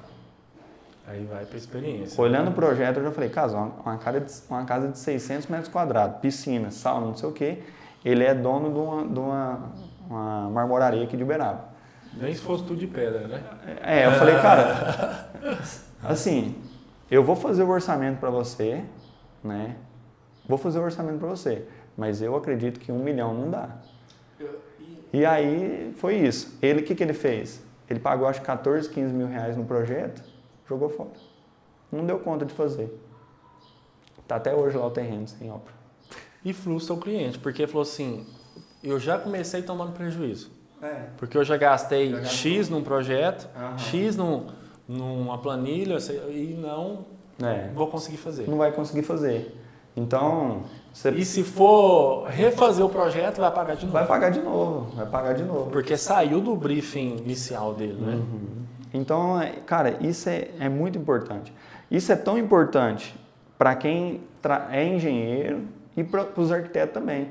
[1.05, 2.21] Aí vai para experiência.
[2.21, 2.51] Olhando né?
[2.51, 6.19] o projeto, eu já falei, casa, uma, casa de, uma casa de 600 metros quadrados,
[6.21, 7.63] piscina, sauna, não sei o quê.
[8.05, 9.71] Ele é dono de uma, de uma,
[10.07, 11.65] uma marmoraria aqui de Uberaba.
[12.13, 13.43] Nem se fosse tudo de pedra, né?
[13.83, 15.29] É, eu falei, cara,
[16.03, 16.55] assim,
[17.09, 18.83] eu vou fazer o orçamento para você,
[19.43, 19.75] né?
[20.47, 23.77] Vou fazer o orçamento para você, mas eu acredito que um milhão não dá.
[25.11, 26.57] E aí foi isso.
[26.61, 27.63] Ele, o que, que ele fez?
[27.89, 30.23] Ele pagou acho 14, 15 mil reais no projeto,
[30.67, 31.09] jogou fora.
[31.91, 32.95] Não deu conta de fazer.
[34.19, 35.73] Está até hoje lá o terreno sem obra.
[36.45, 38.27] E frustra o cliente, porque falou assim,
[38.83, 40.51] eu já comecei tomando prejuízo.
[40.81, 41.07] É.
[41.17, 43.77] Porque eu já gastei já X num projeto, uhum.
[43.77, 44.47] X num,
[44.89, 45.97] numa planilha
[46.29, 47.05] e não
[47.39, 47.69] é.
[47.75, 48.49] vou conseguir fazer.
[48.49, 49.55] Não vai conseguir fazer.
[49.95, 50.63] Então.
[50.91, 51.11] Você...
[51.11, 53.93] E se for refazer o projeto, vai pagar de novo.
[53.93, 55.69] Vai pagar de novo, vai pagar de novo.
[55.69, 58.15] Porque saiu do briefing inicial dele, né?
[58.15, 58.47] Uhum.
[58.91, 61.53] Então, é, cara, isso é, é muito importante.
[61.91, 63.15] Isso é tão importante
[63.57, 64.21] para quem
[64.71, 67.27] é engenheiro e para os arquitetos também.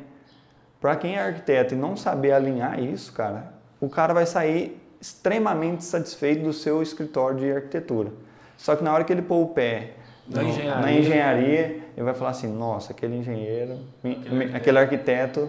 [0.81, 5.85] Para quem é arquiteto e não saber alinhar isso, cara, o cara vai sair extremamente
[5.85, 8.11] satisfeito do seu escritório de arquitetura.
[8.57, 9.95] Só que na hora que ele pôr o pé
[10.29, 10.83] na, no, engenharia.
[10.83, 11.61] na engenharia,
[11.97, 15.49] ele vai falar assim: nossa, aquele engenheiro, aquele, me, aquele arquiteto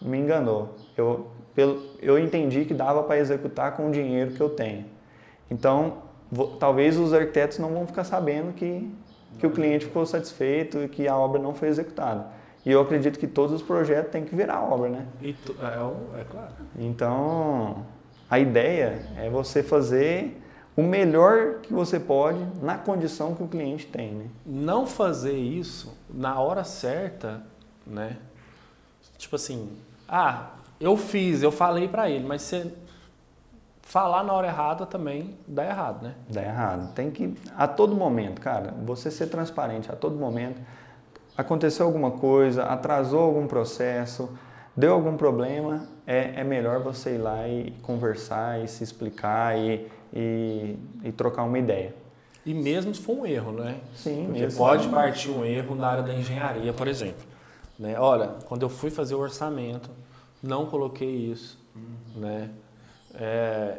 [0.00, 0.76] me enganou.
[0.96, 4.84] Eu, pelo, eu entendi que dava para executar com o dinheiro que eu tenho.
[5.50, 8.88] Então, vou, talvez os arquitetos não vão ficar sabendo que,
[9.38, 12.26] que o cliente ficou satisfeito e que a obra não foi executada.
[12.64, 15.06] E eu acredito que todos os projetos têm que virar obra, né?
[15.20, 16.52] Tu, é, é claro.
[16.76, 17.86] Então,
[18.28, 20.42] a ideia é você fazer
[20.76, 24.26] o melhor que você pode na condição que o cliente tem, né?
[24.44, 27.42] Não fazer isso na hora certa,
[27.86, 28.16] né?
[29.16, 29.70] Tipo assim,
[30.08, 32.72] ah, eu fiz, eu falei para ele, mas você
[33.80, 36.14] falar na hora errada também dá errado, né?
[36.28, 36.92] Dá errado.
[36.92, 40.60] Tem que, a todo momento, cara, você ser transparente a todo momento.
[41.38, 44.28] Aconteceu alguma coisa, atrasou algum processo,
[44.76, 49.88] deu algum problema, é, é melhor você ir lá e conversar e se explicar e,
[50.12, 51.94] e, e trocar uma ideia.
[52.44, 53.80] E mesmo se for um erro, né?
[53.94, 54.58] Sim, Porque mesmo.
[54.58, 57.24] pode partir um erro na área da engenharia, por exemplo.
[57.78, 57.98] Né?
[57.98, 59.90] Olha, quando eu fui fazer o orçamento,
[60.42, 62.20] não coloquei isso, uhum.
[62.20, 62.50] né?
[63.14, 63.78] É,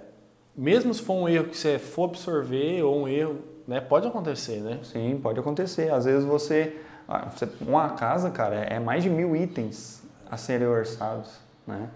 [0.56, 4.62] mesmo se for um erro que você for absorver ou um erro, né, pode acontecer,
[4.62, 4.80] né?
[4.84, 5.94] Sim, pode acontecer.
[5.94, 9.97] Às vezes você, ah, você uma casa, cara, é mais de mil itens
[10.30, 11.32] a serem orçados,
[11.66, 11.90] né?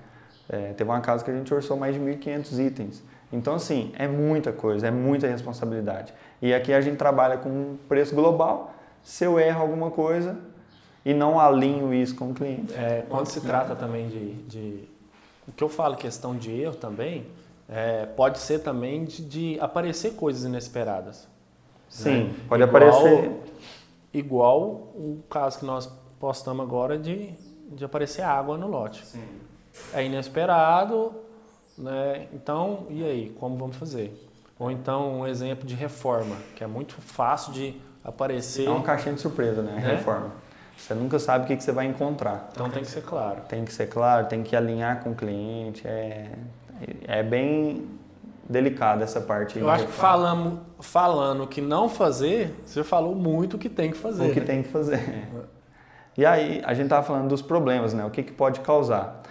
[0.50, 3.04] É, teve uma casa que a gente orçou mais de 1.500 itens.
[3.32, 6.14] Então, assim, é muita coisa, é muita responsabilidade.
[6.42, 8.74] E aqui a gente trabalha com preço global.
[9.02, 10.38] Se eu erro alguma coisa
[11.06, 12.74] e não alinho isso com o cliente.
[12.74, 14.90] É, quando se trata também de, de
[15.48, 17.26] o que eu falo, questão de erro também,
[17.68, 21.28] é, pode ser também de, de, aparecer coisas inesperadas.
[21.90, 22.36] Sim, né?
[22.48, 23.32] pode igual, aparecer.
[24.14, 24.62] Igual
[24.94, 25.90] o caso que nós
[26.20, 27.34] postamos agora de,
[27.72, 29.06] de aparecer água no lote.
[29.06, 29.24] Sim.
[29.94, 31.14] É inesperado,
[31.78, 32.28] né?
[32.34, 34.14] Então, e aí, como vamos fazer?
[34.60, 38.68] Ou então um exemplo de reforma, que é muito fácil de aparecer.
[38.68, 39.74] É uma caixinha de surpresa, né?
[39.74, 39.96] né?
[39.96, 40.32] Reforma.
[40.78, 42.50] Você nunca sabe o que, você vai encontrar.
[42.52, 43.42] Então tem que ser claro.
[43.48, 45.88] Tem que ser claro, tem que alinhar com o cliente.
[45.88, 46.32] É,
[47.08, 47.88] é bem
[48.50, 49.60] delicada essa parte.
[49.60, 53.98] Eu acho que falando, falando que não fazer, você falou muito o que tem que
[53.98, 54.30] fazer.
[54.30, 54.46] O que né?
[54.46, 55.28] tem que fazer.
[56.22, 58.06] E aí, a gente estava falando dos problemas, né?
[58.06, 59.24] O que, que pode causar.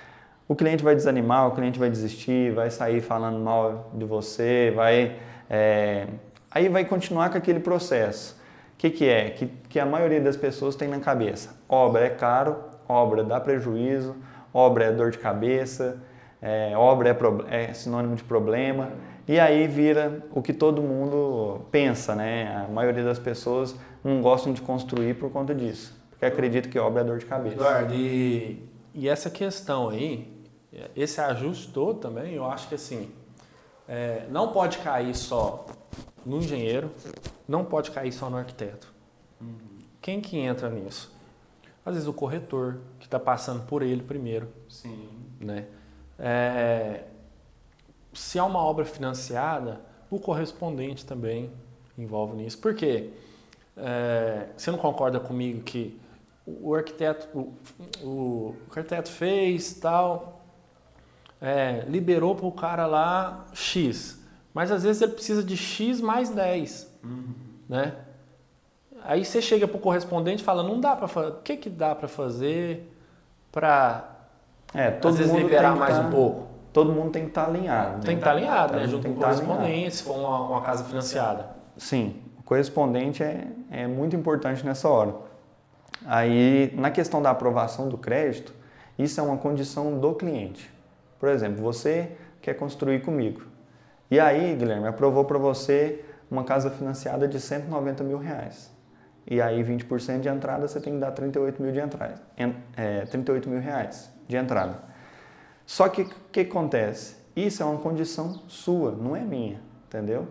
[0.48, 5.14] O cliente vai desanimar, o cliente vai desistir, vai sair falando mal de você, vai...
[5.48, 6.09] É...
[6.50, 8.37] Aí vai continuar com aquele processo
[8.76, 9.31] que, que é?
[9.31, 11.55] Que, que a maioria das pessoas tem na cabeça.
[11.68, 12.57] Obra é caro,
[12.88, 14.16] obra dá prejuízo,
[14.53, 15.96] obra é dor de cabeça,
[16.42, 17.16] é, obra
[17.50, 18.90] é, é, sinônimo de problema.
[19.29, 22.66] E aí vira o que todo mundo pensa, né?
[22.68, 25.99] A maioria das pessoas não gostam de construir por conta disso.
[26.20, 27.54] Porque acredita que obra é dor de cabeça.
[27.54, 30.30] Eduardo, e, e essa questão aí,
[30.94, 33.11] esse ajuste todo também, eu acho que assim,
[33.88, 35.64] é, não pode cair só
[36.26, 36.90] no engenheiro,
[37.48, 38.92] não pode cair só no arquiteto.
[39.40, 39.56] Uhum.
[40.02, 41.11] Quem que entra nisso?
[41.87, 44.46] Às vezes o corretor, que está passando por ele primeiro.
[44.68, 45.09] Sim.
[45.40, 45.64] Né?
[46.18, 47.04] É,
[48.12, 49.80] se há uma obra financiada,
[50.11, 51.50] o correspondente também
[51.96, 52.59] envolve nisso.
[52.59, 53.09] Por quê?
[53.74, 55.98] É, você não concorda comigo que
[56.46, 57.55] o arquiteto, o,
[58.03, 60.40] o, o arquiteto fez tal,
[61.40, 64.20] é, liberou para o cara lá X.
[64.53, 67.35] Mas às vezes ele precisa de X mais 10, uhum.
[67.68, 67.94] né?
[69.03, 71.70] Aí você chega para o correspondente e fala, não dá para fazer, o que, que
[71.70, 72.92] dá para fazer
[73.50, 74.05] para
[74.74, 76.48] é, todo às vezes mundo liberar mais tá, um pouco?
[76.72, 77.98] Todo mundo tem que estar tá alinhado.
[77.98, 78.03] Né?
[78.05, 78.87] Tem que estar tá alinhado, né?
[78.87, 81.48] Junto com o tá correspondente, se for uma, uma, casa financiada.
[81.76, 85.14] Sim, o correspondente é, é muito importante nessa hora.
[86.06, 88.54] Aí, na questão da aprovação do crédito,
[88.98, 90.70] isso é uma condição do cliente.
[91.18, 93.42] Por exemplo, você quer construir comigo.
[94.10, 98.70] E aí, Guilherme, aprovou para você uma casa financiada de 190 mil reais.
[99.26, 102.20] E aí 20% de entrada você tem que dar 38 mil de entrada,
[102.76, 104.78] é, 38 mil reais de entrada.
[105.66, 107.16] Só que o que acontece?
[107.36, 110.26] Isso é uma condição sua, não é minha, entendeu?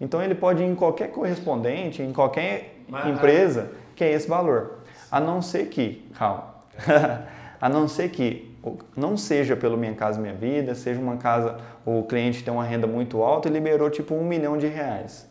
[0.00, 4.83] Então ele pode ir em qualquer correspondente, em qualquer Mas, empresa que é esse valor.
[5.14, 6.56] A não ser que, calma,
[7.60, 8.52] a não ser que
[8.96, 12.88] não seja pelo Minha Casa Minha Vida, seja uma casa, o cliente tem uma renda
[12.88, 15.30] muito alta e liberou tipo um milhão de reais.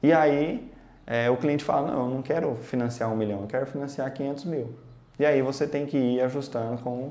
[0.00, 0.70] E aí
[1.04, 4.44] é, o cliente fala, não, eu não quero financiar um milhão, eu quero financiar 500
[4.44, 4.76] mil.
[5.18, 7.10] E aí você tem que ir ajustando com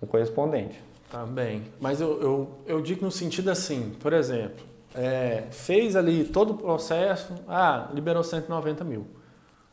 [0.00, 0.80] o correspondente.
[1.10, 1.64] Tá bem.
[1.80, 6.58] Mas eu, eu, eu digo no sentido assim, por exemplo, é, fez ali todo o
[6.58, 9.04] processo, ah, liberou 190 mil.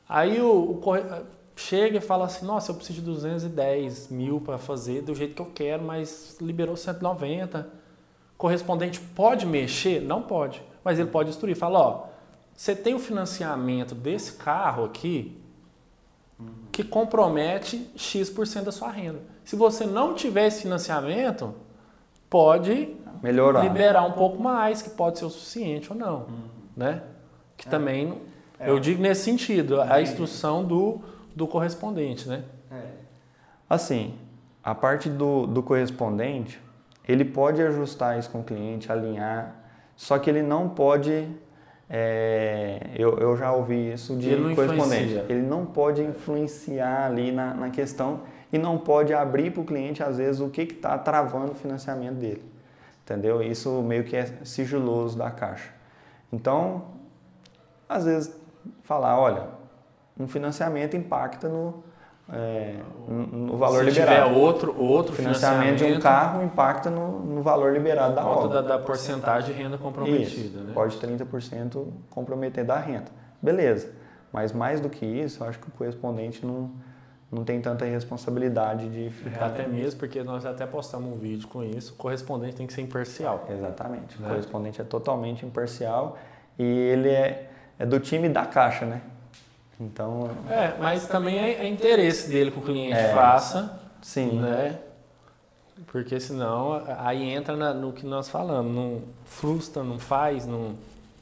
[0.09, 0.77] Aí o, o
[1.55, 5.41] chega e fala assim, nossa, eu preciso de 210 mil para fazer do jeito que
[5.41, 7.67] eu quero, mas liberou 190.
[8.37, 10.01] Correspondente pode mexer?
[10.01, 10.61] Não pode.
[10.83, 11.55] Mas ele pode instruir.
[11.55, 12.05] Fala, ó,
[12.55, 15.37] você tem o financiamento desse carro aqui
[16.71, 19.19] que compromete X% da sua renda.
[19.45, 21.53] Se você não tiver esse financiamento,
[22.29, 23.61] pode Melhorar.
[23.61, 26.17] liberar um pouco mais, que pode ser o suficiente ou não.
[26.21, 26.43] Uhum.
[26.75, 27.03] Né?
[27.55, 27.71] Que é.
[27.71, 28.17] também,
[28.59, 28.69] é.
[28.69, 30.99] eu digo nesse sentido, a instrução do,
[31.35, 32.43] do correspondente, né?
[32.71, 32.83] É.
[33.69, 34.15] Assim,
[34.63, 36.59] a parte do, do correspondente,
[37.07, 39.55] ele pode ajustar isso com o cliente, alinhar,
[39.95, 41.27] só que ele não pode
[41.89, 45.03] é, eu, eu já ouvi isso de ele correspondente.
[45.03, 45.25] Influencia.
[45.29, 50.01] Ele não pode influenciar ali na, na questão e não pode abrir para o cliente,
[50.01, 52.43] às vezes, o que está travando o financiamento dele.
[53.03, 53.43] Entendeu?
[53.43, 55.69] Isso meio que é sigiloso da caixa.
[56.31, 56.85] Então,
[57.87, 58.35] às vezes,
[58.81, 59.47] falar, olha,
[60.19, 61.83] um financiamento impacta no,
[62.31, 62.75] é,
[63.07, 64.23] no valor Se liberado.
[64.23, 68.25] Se tiver outro, outro financiamento, financiamento de um carro impacta no, no valor liberado da
[68.25, 68.61] obra.
[68.61, 70.23] Da, da porcentagem de renda comprometida.
[70.23, 70.71] Isso, né?
[70.73, 73.11] Pode 30% comprometer da renda.
[73.41, 73.91] Beleza.
[74.31, 76.71] Mas mais do que isso, eu acho que o correspondente não,
[77.31, 79.41] não tem tanta responsabilidade de ficar.
[79.41, 81.93] É, até mesmo porque nós até postamos um vídeo com isso.
[81.93, 83.45] O correspondente tem que ser imparcial.
[83.49, 84.19] Exatamente.
[84.19, 84.27] Né?
[84.27, 86.17] O correspondente é totalmente imparcial
[86.57, 89.01] e ele é, é do time da caixa, né?
[89.79, 90.29] Então.
[90.49, 93.79] É, mas também é, é interesse dele que o cliente é, faça.
[94.01, 94.39] Sim.
[94.39, 94.77] Né?
[95.87, 100.75] Porque senão aí entra na, no que nós falamos, não frustra, não faz, não.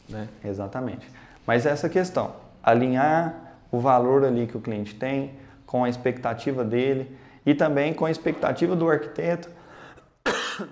[0.07, 0.27] Né?
[0.43, 1.07] Exatamente.
[1.45, 3.33] Mas essa questão, alinhar
[3.71, 5.33] o valor ali que o cliente tem
[5.65, 9.49] com a expectativa dele e também com a expectativa do arquiteto.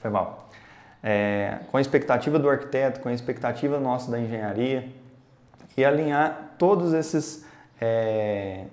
[0.00, 0.50] Foi mal.
[1.02, 4.88] É, com a expectativa do arquiteto, com a expectativa nossa da engenharia
[5.76, 7.44] e alinhar todos esses.
[7.80, 8.64] É,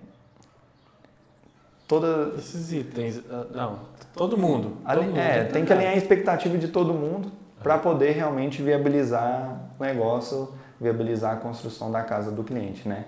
[1.87, 2.33] toda...
[2.37, 3.21] Esses itens.
[3.29, 3.79] Ah, não,
[4.15, 4.77] todo mundo.
[4.87, 9.71] Todo mundo é, tem que alinhar a expectativa de todo mundo para poder realmente viabilizar
[9.79, 13.05] o negócio, viabilizar a construção da casa do cliente, né?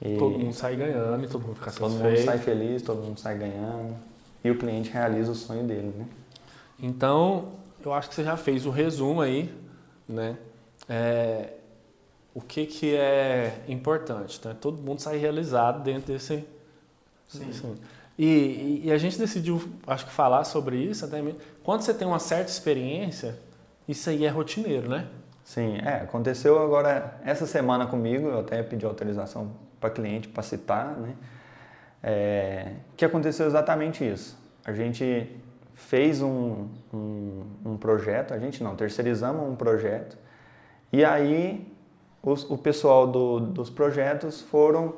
[0.00, 2.00] E todo mundo sai ganhando e todo mundo fica satisfeito.
[2.00, 3.96] Todo mundo sai feliz, todo mundo sai ganhando
[4.44, 6.06] e o cliente realiza o sonho dele, né?
[6.80, 7.48] Então,
[7.84, 9.52] eu acho que você já fez o resumo aí,
[10.08, 10.36] né?
[10.88, 11.54] É,
[12.38, 14.40] o que, que é importante.
[14.46, 14.56] Né?
[14.60, 16.44] Todo mundo sai realizado dentro desse.
[17.26, 17.74] Sim.
[18.16, 21.40] E, e, a gente decidiu, acho que, falar sobre isso até mesmo.
[21.64, 23.36] Quando você tem uma certa experiência,
[23.88, 25.08] isso aí é rotineiro, né?
[25.44, 26.02] Sim, é.
[26.02, 31.14] Aconteceu agora essa semana comigo, eu até pedi autorização para cliente para citar, né?
[32.00, 34.38] É, que aconteceu exatamente isso.
[34.64, 35.28] A gente
[35.74, 40.16] fez um, um, um projeto, a gente não, terceirizamos um projeto,
[40.92, 41.77] e aí
[42.22, 44.94] os, o pessoal do, dos projetos foram,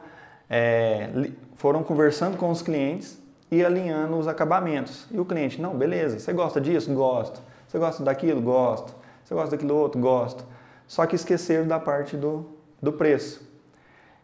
[0.48, 1.10] é,
[1.56, 5.06] foram conversando com os clientes e alinhando os acabamentos.
[5.10, 6.92] E o cliente, não, beleza, você gosta disso?
[6.94, 7.40] Gosto.
[7.66, 8.40] Você gosta daquilo?
[8.40, 8.94] Gosto.
[9.24, 10.00] Você gosta daquilo outro?
[10.00, 10.44] Gosto.
[10.86, 12.46] Só que esqueceram da parte do,
[12.82, 13.48] do preço.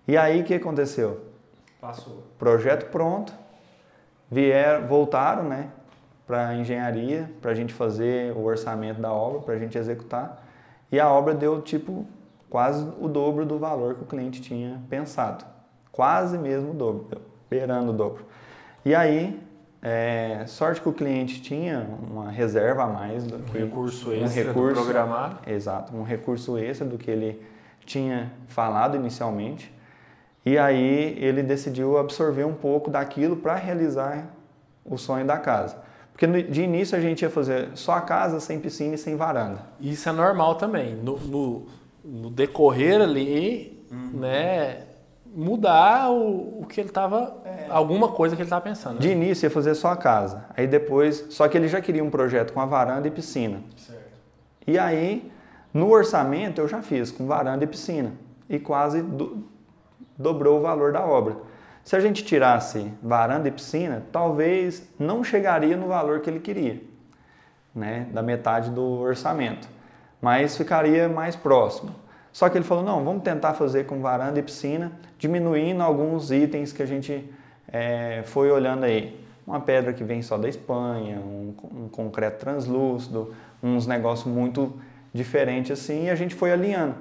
[0.08, 1.20] E aí o que aconteceu?
[1.80, 2.24] Passou.
[2.38, 3.32] Projeto pronto,
[4.30, 5.68] vieram, voltaram né,
[6.26, 10.44] para a engenharia, para a gente fazer o orçamento da obra, para a gente executar.
[10.90, 12.06] E a obra deu tipo
[12.48, 15.44] quase o dobro do valor que o cliente tinha pensado.
[15.90, 18.24] Quase mesmo o dobro, beirando o dobro.
[18.84, 19.40] E aí,
[19.82, 24.44] é, sorte que o cliente tinha uma reserva a mais do que um recurso extra
[24.44, 25.38] um recurso, programado.
[25.46, 27.42] Exato, um recurso extra do que ele
[27.84, 29.72] tinha falado inicialmente.
[30.44, 34.26] E aí ele decidiu absorver um pouco daquilo para realizar
[34.84, 35.76] o sonho da casa.
[36.12, 39.58] Porque de início a gente ia fazer só a casa, sem piscina e sem varanda.
[39.80, 40.94] Isso é normal também.
[40.94, 41.66] No, no
[42.06, 44.20] no decorrer ali, uhum.
[44.20, 44.82] né,
[45.34, 47.66] mudar o, o que ele estava, é.
[47.68, 48.94] alguma coisa que ele estava pensando.
[48.94, 49.00] Né?
[49.00, 52.10] De início ia fazer só a casa, aí depois, só que ele já queria um
[52.10, 53.60] projeto com a varanda e piscina.
[53.76, 54.00] Certo.
[54.66, 55.30] E aí,
[55.74, 58.12] no orçamento eu já fiz com varanda e piscina
[58.48, 59.44] e quase do,
[60.16, 61.36] dobrou o valor da obra.
[61.82, 66.82] Se a gente tirasse varanda e piscina, talvez não chegaria no valor que ele queria,
[67.74, 69.75] né, da metade do orçamento
[70.20, 71.94] mas ficaria mais próximo.
[72.32, 76.72] Só que ele falou, não, vamos tentar fazer com varanda e piscina, diminuindo alguns itens
[76.72, 77.24] que a gente
[77.72, 79.18] é, foi olhando aí.
[79.46, 84.74] uma pedra que vem só da Espanha, um, um concreto translúcido, uns negócios muito
[85.14, 86.94] diferentes assim, e a gente foi alinhando.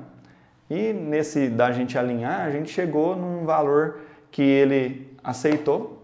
[0.69, 3.99] E nesse da gente alinhar, a gente chegou num valor
[4.31, 6.01] que ele aceitou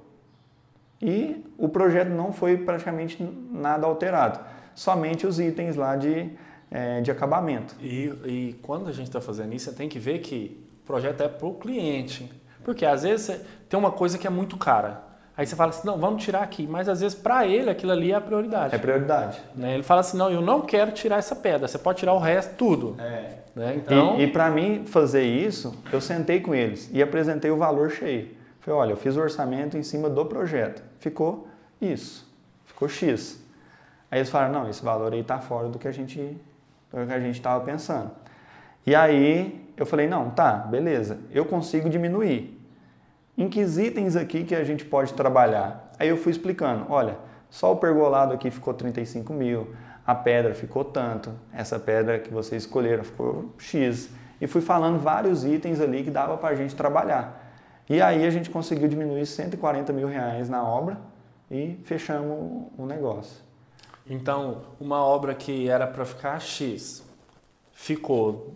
[1.01, 4.39] e o projeto não foi praticamente nada alterado,
[4.75, 6.29] somente os itens lá de,
[6.71, 7.75] é, de acabamento.
[7.81, 11.21] E, e quando a gente está fazendo isso, você tem que ver que o projeto
[11.21, 12.31] é para o cliente.
[12.63, 15.03] Porque às vezes tem uma coisa que é muito cara.
[15.35, 16.67] Aí você fala assim, não, vamos tirar aqui.
[16.67, 18.75] Mas às vezes para ele aquilo ali é a prioridade.
[18.75, 19.41] É prioridade.
[19.55, 19.73] Né?
[19.73, 21.67] Ele fala assim, não, eu não quero tirar essa pedra.
[21.67, 22.95] Você pode tirar o resto, tudo.
[22.99, 23.39] É.
[23.55, 23.75] Né?
[23.77, 24.19] Então...
[24.19, 28.29] E, e para mim fazer isso, eu sentei com eles e apresentei o valor cheio.
[28.59, 30.83] Falei, olha, eu fiz o orçamento em cima do projeto.
[30.99, 31.47] Ficou
[31.81, 32.29] isso.
[32.65, 33.43] Ficou X.
[34.11, 36.37] Aí eles falaram, não, esse valor aí está fora do que a gente
[36.91, 38.11] do que a gente estava pensando.
[38.85, 42.59] E aí eu falei, não, tá, beleza, eu consigo diminuir.
[43.37, 45.91] Em que itens aqui que a gente pode trabalhar?
[45.97, 47.17] Aí eu fui explicando, olha,
[47.49, 49.73] só o pergolado aqui ficou 35 mil,
[50.05, 54.09] a pedra ficou tanto, essa pedra que vocês escolheram ficou X.
[54.39, 57.53] E fui falando vários itens ali que dava para a gente trabalhar.
[57.89, 60.97] E aí a gente conseguiu diminuir 140 mil reais na obra
[61.49, 63.50] e fechamos o negócio.
[64.11, 67.01] Então, uma obra que era para ficar X,
[67.71, 68.55] ficou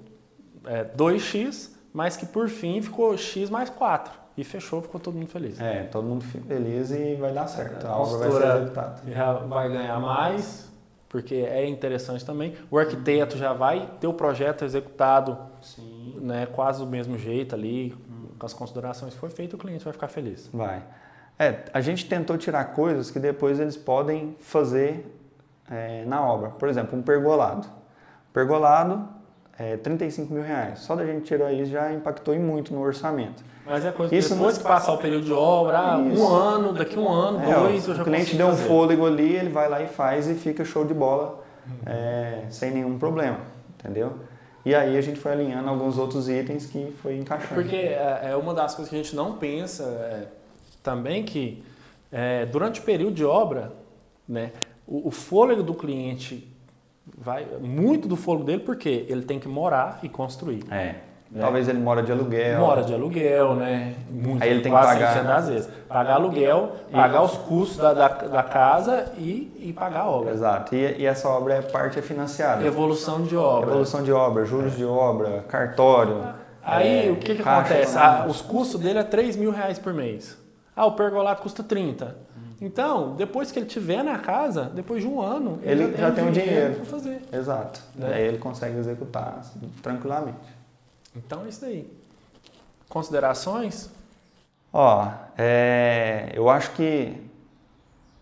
[0.66, 4.12] é, 2X, mas que por fim ficou X mais 4.
[4.38, 5.58] E fechou, ficou todo mundo feliz.
[5.62, 7.88] É, todo mundo feliz e vai dar certo.
[7.88, 9.01] A, a obra vai ser executada.
[9.08, 10.70] Já vai ganhar mais,
[11.08, 12.53] porque é interessante também.
[12.70, 15.38] O arquiteto já vai ter o projeto executado
[16.20, 17.95] né, quase do mesmo jeito ali,
[18.38, 20.49] com as considerações que foi feito, o cliente vai ficar feliz.
[20.53, 20.84] Vai.
[21.39, 25.14] É, a gente tentou tirar coisas que depois eles podem fazer
[25.70, 26.49] é, na obra.
[26.49, 27.68] Por exemplo, um pergolado.
[28.34, 29.07] Pergolado,
[29.57, 30.80] é, 35 mil reais.
[30.80, 33.43] Só da gente tirar isso já impactou muito no orçamento.
[33.66, 36.74] Mas é coisa que isso depois que passar o período de obra, ah, um ano,
[36.74, 39.68] daqui um ano, é, dois, eu já O cliente deu um fôlego ali, ele vai
[39.68, 41.43] lá e faz e fica show de bola
[41.86, 43.39] é, sem nenhum problema,
[43.80, 44.13] entendeu?
[44.63, 47.55] E aí a gente foi alinhando alguns outros itens que foi encaixando.
[47.55, 50.28] Porque é, é uma das coisas que a gente não pensa é,
[50.84, 51.63] também que
[52.11, 53.74] é, durante o período de obra,
[54.28, 54.51] né,
[54.88, 56.51] o, o fôlego do cliente
[57.17, 60.63] vai muito do fôlego dele porque ele tem que morar e construir.
[60.71, 60.95] É.
[61.31, 61.41] Né?
[61.41, 62.59] Talvez ele mora de aluguel.
[62.59, 63.95] Mora de aluguel, né?
[64.09, 65.23] Muito, Aí ele tem que pagar.
[65.23, 65.69] Das vezes.
[65.88, 70.31] Pagar aluguel, pagar os custos da, da, da, casa e, e pagar a obra.
[70.31, 70.75] Exato.
[70.75, 72.65] E, e, essa obra é parte é financiada.
[72.65, 73.69] Evolução de obra.
[73.69, 74.77] Evolução de obra, juros é.
[74.77, 76.23] de obra, cartório.
[76.63, 77.97] Aí é, o que, que acontece?
[77.97, 80.38] Ah, os custos dele é 3 mil reais por mês.
[80.75, 82.15] Ah, o pergolato custa 30.
[82.62, 86.28] Então, depois que ele tiver na casa, depois de um ano, ele, ele já, tem
[86.28, 87.22] o dinheiro, dinheiro para fazer.
[87.32, 87.82] Exato.
[87.95, 88.14] Né?
[88.14, 89.41] Aí ele consegue executar
[89.82, 90.38] tranquilamente.
[91.16, 91.91] Então é isso aí.
[92.88, 93.89] Considerações?
[94.72, 97.16] Ó, é, eu acho que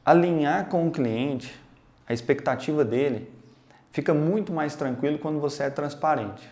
[0.06, 1.60] alinhar com o cliente,
[2.08, 3.32] a expectativa dele,
[3.92, 6.48] fica muito mais tranquilo quando você é transparente.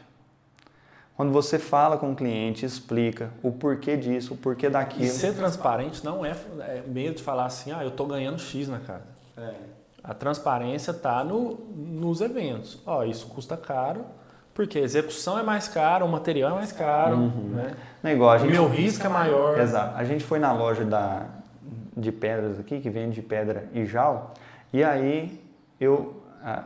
[1.21, 5.05] Quando você fala com o cliente, explica o porquê disso, o porquê daquilo.
[5.05, 8.67] E ser transparente não é, é medo de falar assim, ah, eu estou ganhando X
[8.67, 9.03] na casa.
[9.37, 9.53] É.
[10.03, 12.81] A transparência está no, nos eventos.
[12.87, 14.03] Ó, isso custa caro,
[14.55, 17.51] porque a execução é mais cara, o material é mais caro, uhum.
[17.53, 17.75] né?
[18.01, 18.47] Não gente...
[18.47, 19.59] O meu risco é maior.
[19.59, 19.95] Exato.
[19.95, 21.27] A gente foi na loja da,
[21.95, 24.33] de pedras aqui, que vende pedra e jal,
[24.73, 25.39] e aí
[25.79, 26.19] eu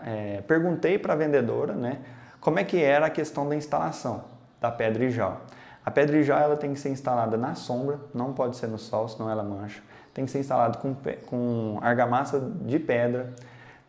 [0.05, 1.99] é, perguntei para a vendedora, né,
[2.39, 4.33] como é que era a questão da instalação
[4.65, 5.41] da pedra e jal.
[5.85, 8.77] A pedra e jal ela tem que ser instalada na sombra, não pode ser no
[8.77, 9.81] sol, senão ela mancha.
[10.13, 10.95] Tem que ser instalado com,
[11.27, 13.33] com argamassa de pedra,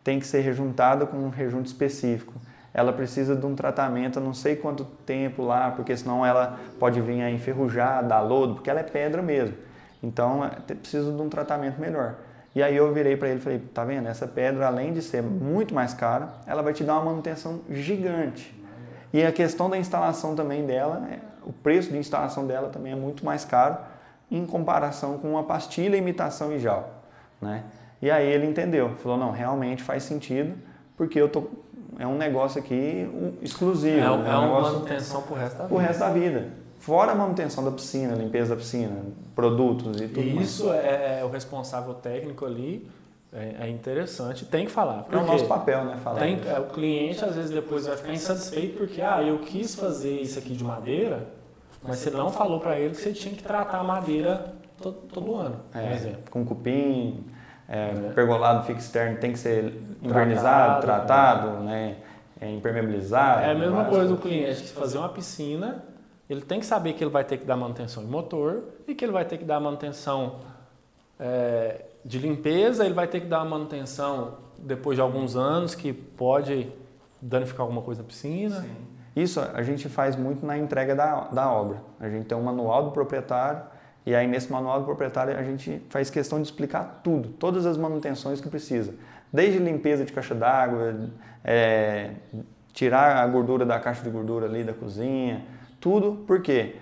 [0.03, 2.33] tem que ser rejuntado com um rejunto específico
[2.77, 7.23] ela precisa de um tratamento, não sei quanto tempo lá, porque senão ela pode vir
[7.23, 9.55] a enferrujar, dar lodo, porque ela é pedra mesmo.
[10.01, 12.17] Então, é, precisa de um tratamento melhor.
[12.53, 14.07] E aí eu virei para ele e falei, tá vendo?
[14.07, 18.55] Essa pedra, além de ser muito mais cara, ela vai te dar uma manutenção gigante.
[19.13, 21.19] E a questão da instalação também dela, né?
[21.45, 23.77] o preço de instalação dela também é muito mais caro
[24.29, 26.89] em comparação com uma pastilha imitação e gel,
[27.41, 27.63] né?
[28.01, 30.55] E aí ele entendeu, falou, não, realmente faz sentido,
[30.97, 31.45] porque eu tô
[31.99, 33.09] é um negócio aqui
[33.41, 33.97] exclusivo.
[33.97, 35.75] É, é, um, é uma manutenção para o resto da vida.
[35.75, 36.49] Pro resto da vida.
[36.79, 39.01] Fora a manutenção da piscina, limpeza da piscina,
[39.33, 42.87] produtos e tudo e Isso é, é, o responsável técnico ali,
[43.33, 45.05] é, é, interessante, tem que falar.
[45.11, 45.97] É o nosso papel, né?
[46.03, 49.75] Falar tem, é, o cliente às vezes depois vai ficar insatisfeito porque, ah, eu quis
[49.75, 51.27] fazer isso aqui de madeira,
[51.83, 55.35] mas você não falou para ele que você tinha que tratar a madeira todo, todo
[55.35, 56.21] ano, por exemplo.
[56.31, 57.25] Com cupim,
[57.67, 61.97] é, pergolado fixo externo tem que ser invernizado, tratado, tratado né?
[62.39, 63.41] É, impermeabilizado.
[63.41, 65.83] É a mesma coisa o cliente que fazer uma piscina,
[66.29, 69.03] ele tem que saber que ele vai ter que dar manutenção em motor e que
[69.03, 70.35] ele vai ter que dar manutenção
[71.19, 75.93] é, de limpeza, ele vai ter que dar uma manutenção depois de alguns anos, que
[75.93, 76.67] pode
[77.21, 78.61] danificar alguma coisa na piscina.
[78.61, 78.97] Sim.
[79.15, 81.81] Isso a gente faz muito na entrega da, da obra.
[81.99, 83.63] A gente tem um manual do proprietário
[84.05, 87.77] e aí nesse manual do proprietário a gente faz questão de explicar tudo, todas as
[87.77, 88.93] manutenções que precisa.
[89.33, 91.09] Desde limpeza de caixa d'água,
[91.43, 92.11] é,
[92.73, 95.43] tirar a gordura da caixa de gordura ali da cozinha,
[95.79, 96.75] tudo, porque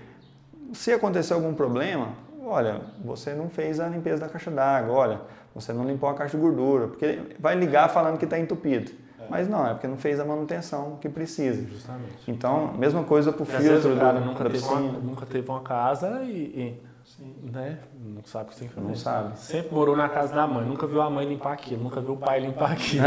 [0.74, 2.10] se acontecer algum problema,
[2.46, 5.22] olha, você não fez a limpeza da caixa d'água, olha,
[5.54, 8.92] você não limpou a caixa de gordura, porque vai ligar falando que está entupido.
[9.20, 9.26] É.
[9.30, 11.66] Mas não, é porque não fez a manutenção que precisa.
[11.68, 12.30] Justamente.
[12.30, 16.22] Então, mesma coisa para o filtro o cara nunca, teve uma, nunca teve uma casa
[16.24, 16.82] e,
[17.22, 18.88] e né, não sabe o que tem que fazer.
[18.88, 19.40] Não sabe.
[19.40, 22.18] Sempre morou na casa da mãe, nunca viu a mãe limpar aquilo, nunca viu o
[22.18, 23.06] pai limpar aquilo.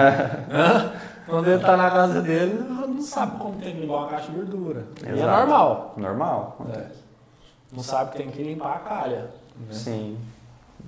[1.26, 4.36] Quando ele está na casa dele, não sabe como tem que limpar uma caixa de
[4.36, 4.86] gordura.
[5.00, 5.16] Exato.
[5.16, 5.94] E é normal.
[5.96, 6.66] Normal.
[6.74, 7.07] É.
[7.72, 9.30] Não sabe que tem que limpar a calha.
[9.56, 9.72] Né?
[9.72, 10.18] Sim.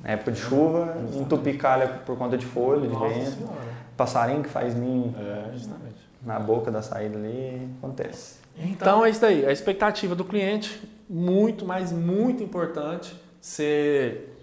[0.04, 3.48] época de chuva, entupir calha por conta de folha, de vento.
[3.96, 6.08] Passarinho que faz ninho é, justamente.
[6.22, 8.40] na boca da saída ali, acontece.
[8.56, 9.44] Então é isso daí.
[9.44, 14.36] A expectativa do cliente, muito, mas muito importante, ser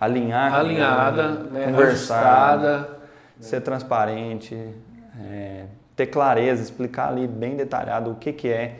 [0.00, 2.98] alinhar, alinhada, né, ajustada,
[3.40, 4.56] ser transparente,
[5.20, 5.64] é,
[5.94, 8.76] ter clareza, explicar ali bem detalhado o que, que é,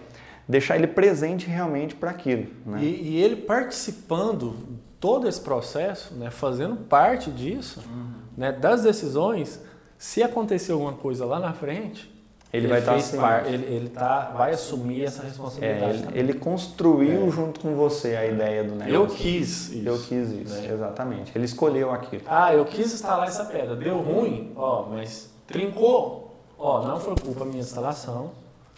[0.49, 2.47] deixar ele presente realmente para aquilo.
[2.65, 2.81] Né?
[2.83, 4.55] E, e, ele participando
[5.01, 8.13] todo esse processo, né, fazendo parte disso, uhum.
[8.37, 9.61] né, das decisões,
[9.99, 12.15] se acontecer alguma coisa lá na frente,
[12.53, 16.05] ele, ele vai estar assim, par, ele, ele tá, vai assumir essa responsabilidade.
[16.05, 17.31] É, ele, ele, construiu é.
[17.31, 18.95] junto com você a ideia do negócio.
[18.95, 19.89] Eu quis isso.
[19.89, 20.73] Eu quis isso, né?
[20.73, 21.33] exatamente.
[21.35, 22.23] Ele escolheu aquilo.
[22.27, 23.75] Ah, eu quis instalar essa pedra.
[23.75, 26.35] Deu ruim, ó, mas trincou.
[26.59, 28.31] Ó, não foi culpa minha instalação.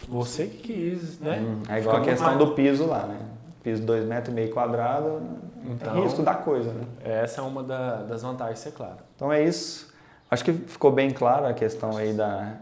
[0.07, 1.39] Você que quis, né?
[1.39, 2.39] Hum, é igual Fica a questão mais...
[2.39, 3.17] do piso lá, né?
[3.63, 5.21] Piso 2,5 metros e meio quadrado,
[5.65, 6.85] então, risco da coisa, né?
[7.03, 8.97] Essa é uma da, das vantagens, é claro.
[9.15, 9.93] Então é isso.
[10.31, 12.57] Acho que ficou bem clara a questão aí da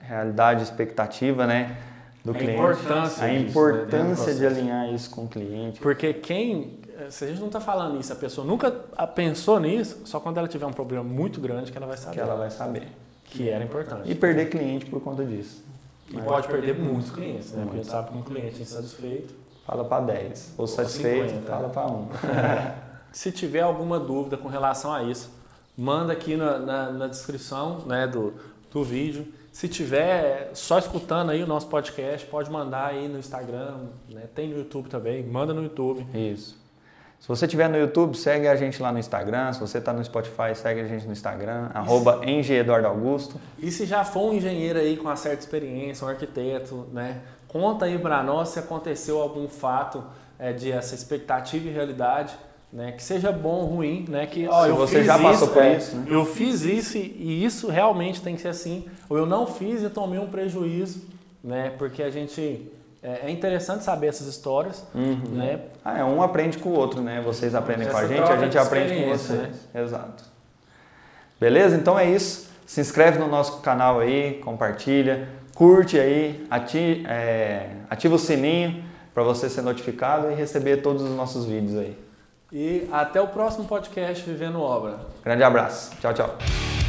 [0.00, 1.76] realidade expectativa, né?
[2.24, 2.58] Do a cliente.
[2.58, 5.80] Importância a disso, importância né, de alinhar isso com o cliente.
[5.80, 6.78] Porque quem,
[7.10, 8.70] se a gente não está falando isso, a pessoa nunca
[9.14, 12.14] pensou nisso, só quando ela tiver um problema muito grande que ela vai saber.
[12.14, 12.88] Que ela vai saber.
[13.24, 14.10] Que era importante.
[14.10, 15.64] E perder cliente por conta disso.
[16.10, 17.62] E Mas pode perder muitos clientes, né?
[17.62, 19.34] Porque a gente sabe que um cliente insatisfeito.
[19.64, 20.54] Fala para 10.
[20.58, 21.50] Ou satisfeito, 50.
[21.50, 22.08] fala para 1.
[23.12, 25.30] se tiver alguma dúvida com relação a isso,
[25.76, 28.34] manda aqui na, na, na descrição né, do,
[28.72, 29.26] do vídeo.
[29.52, 34.28] Se tiver só escutando aí o nosso podcast, pode mandar aí no Instagram, né?
[34.34, 36.06] tem no YouTube também, manda no YouTube.
[36.14, 36.56] Isso.
[37.20, 39.52] Se você estiver no YouTube, segue a gente lá no Instagram.
[39.52, 42.20] Se você está no Spotify, segue a gente no Instagram, arroba
[42.86, 43.38] Augusto.
[43.58, 47.20] E se já for um engenheiro aí com uma certa experiência, um arquiteto, né?
[47.46, 50.02] Conta aí para nós se aconteceu algum fato
[50.38, 52.34] é, de essa expectativa e realidade
[52.72, 52.92] né?
[52.92, 54.26] Que seja bom ou ruim, né?
[54.26, 56.06] Que ó, eu você já passou isso, por é, isso, né?
[56.08, 58.84] Eu fiz isso e isso realmente tem que ser assim.
[59.08, 61.02] Ou eu não fiz e tomei um prejuízo,
[61.42, 61.70] né?
[61.78, 62.70] Porque a gente
[63.02, 65.16] é, é interessante saber essas histórias, uhum.
[65.32, 65.60] né?
[65.84, 67.22] Ah, é um aprende com o outro, né?
[67.24, 69.40] Vocês aprendem Essa com a gente, a gente aprende com vocês.
[69.40, 69.52] Né?
[69.74, 70.24] Exato.
[71.40, 71.76] Beleza?
[71.76, 72.50] Então é isso.
[72.66, 79.22] Se inscreve no nosso canal aí, compartilha, curte aí, ativa, é, ativa o sininho para
[79.22, 81.96] você ser notificado e receber todos os nossos vídeos aí.
[82.52, 85.00] E até o próximo podcast Vivendo Obra.
[85.24, 85.96] Grande abraço.
[86.00, 86.79] Tchau, tchau.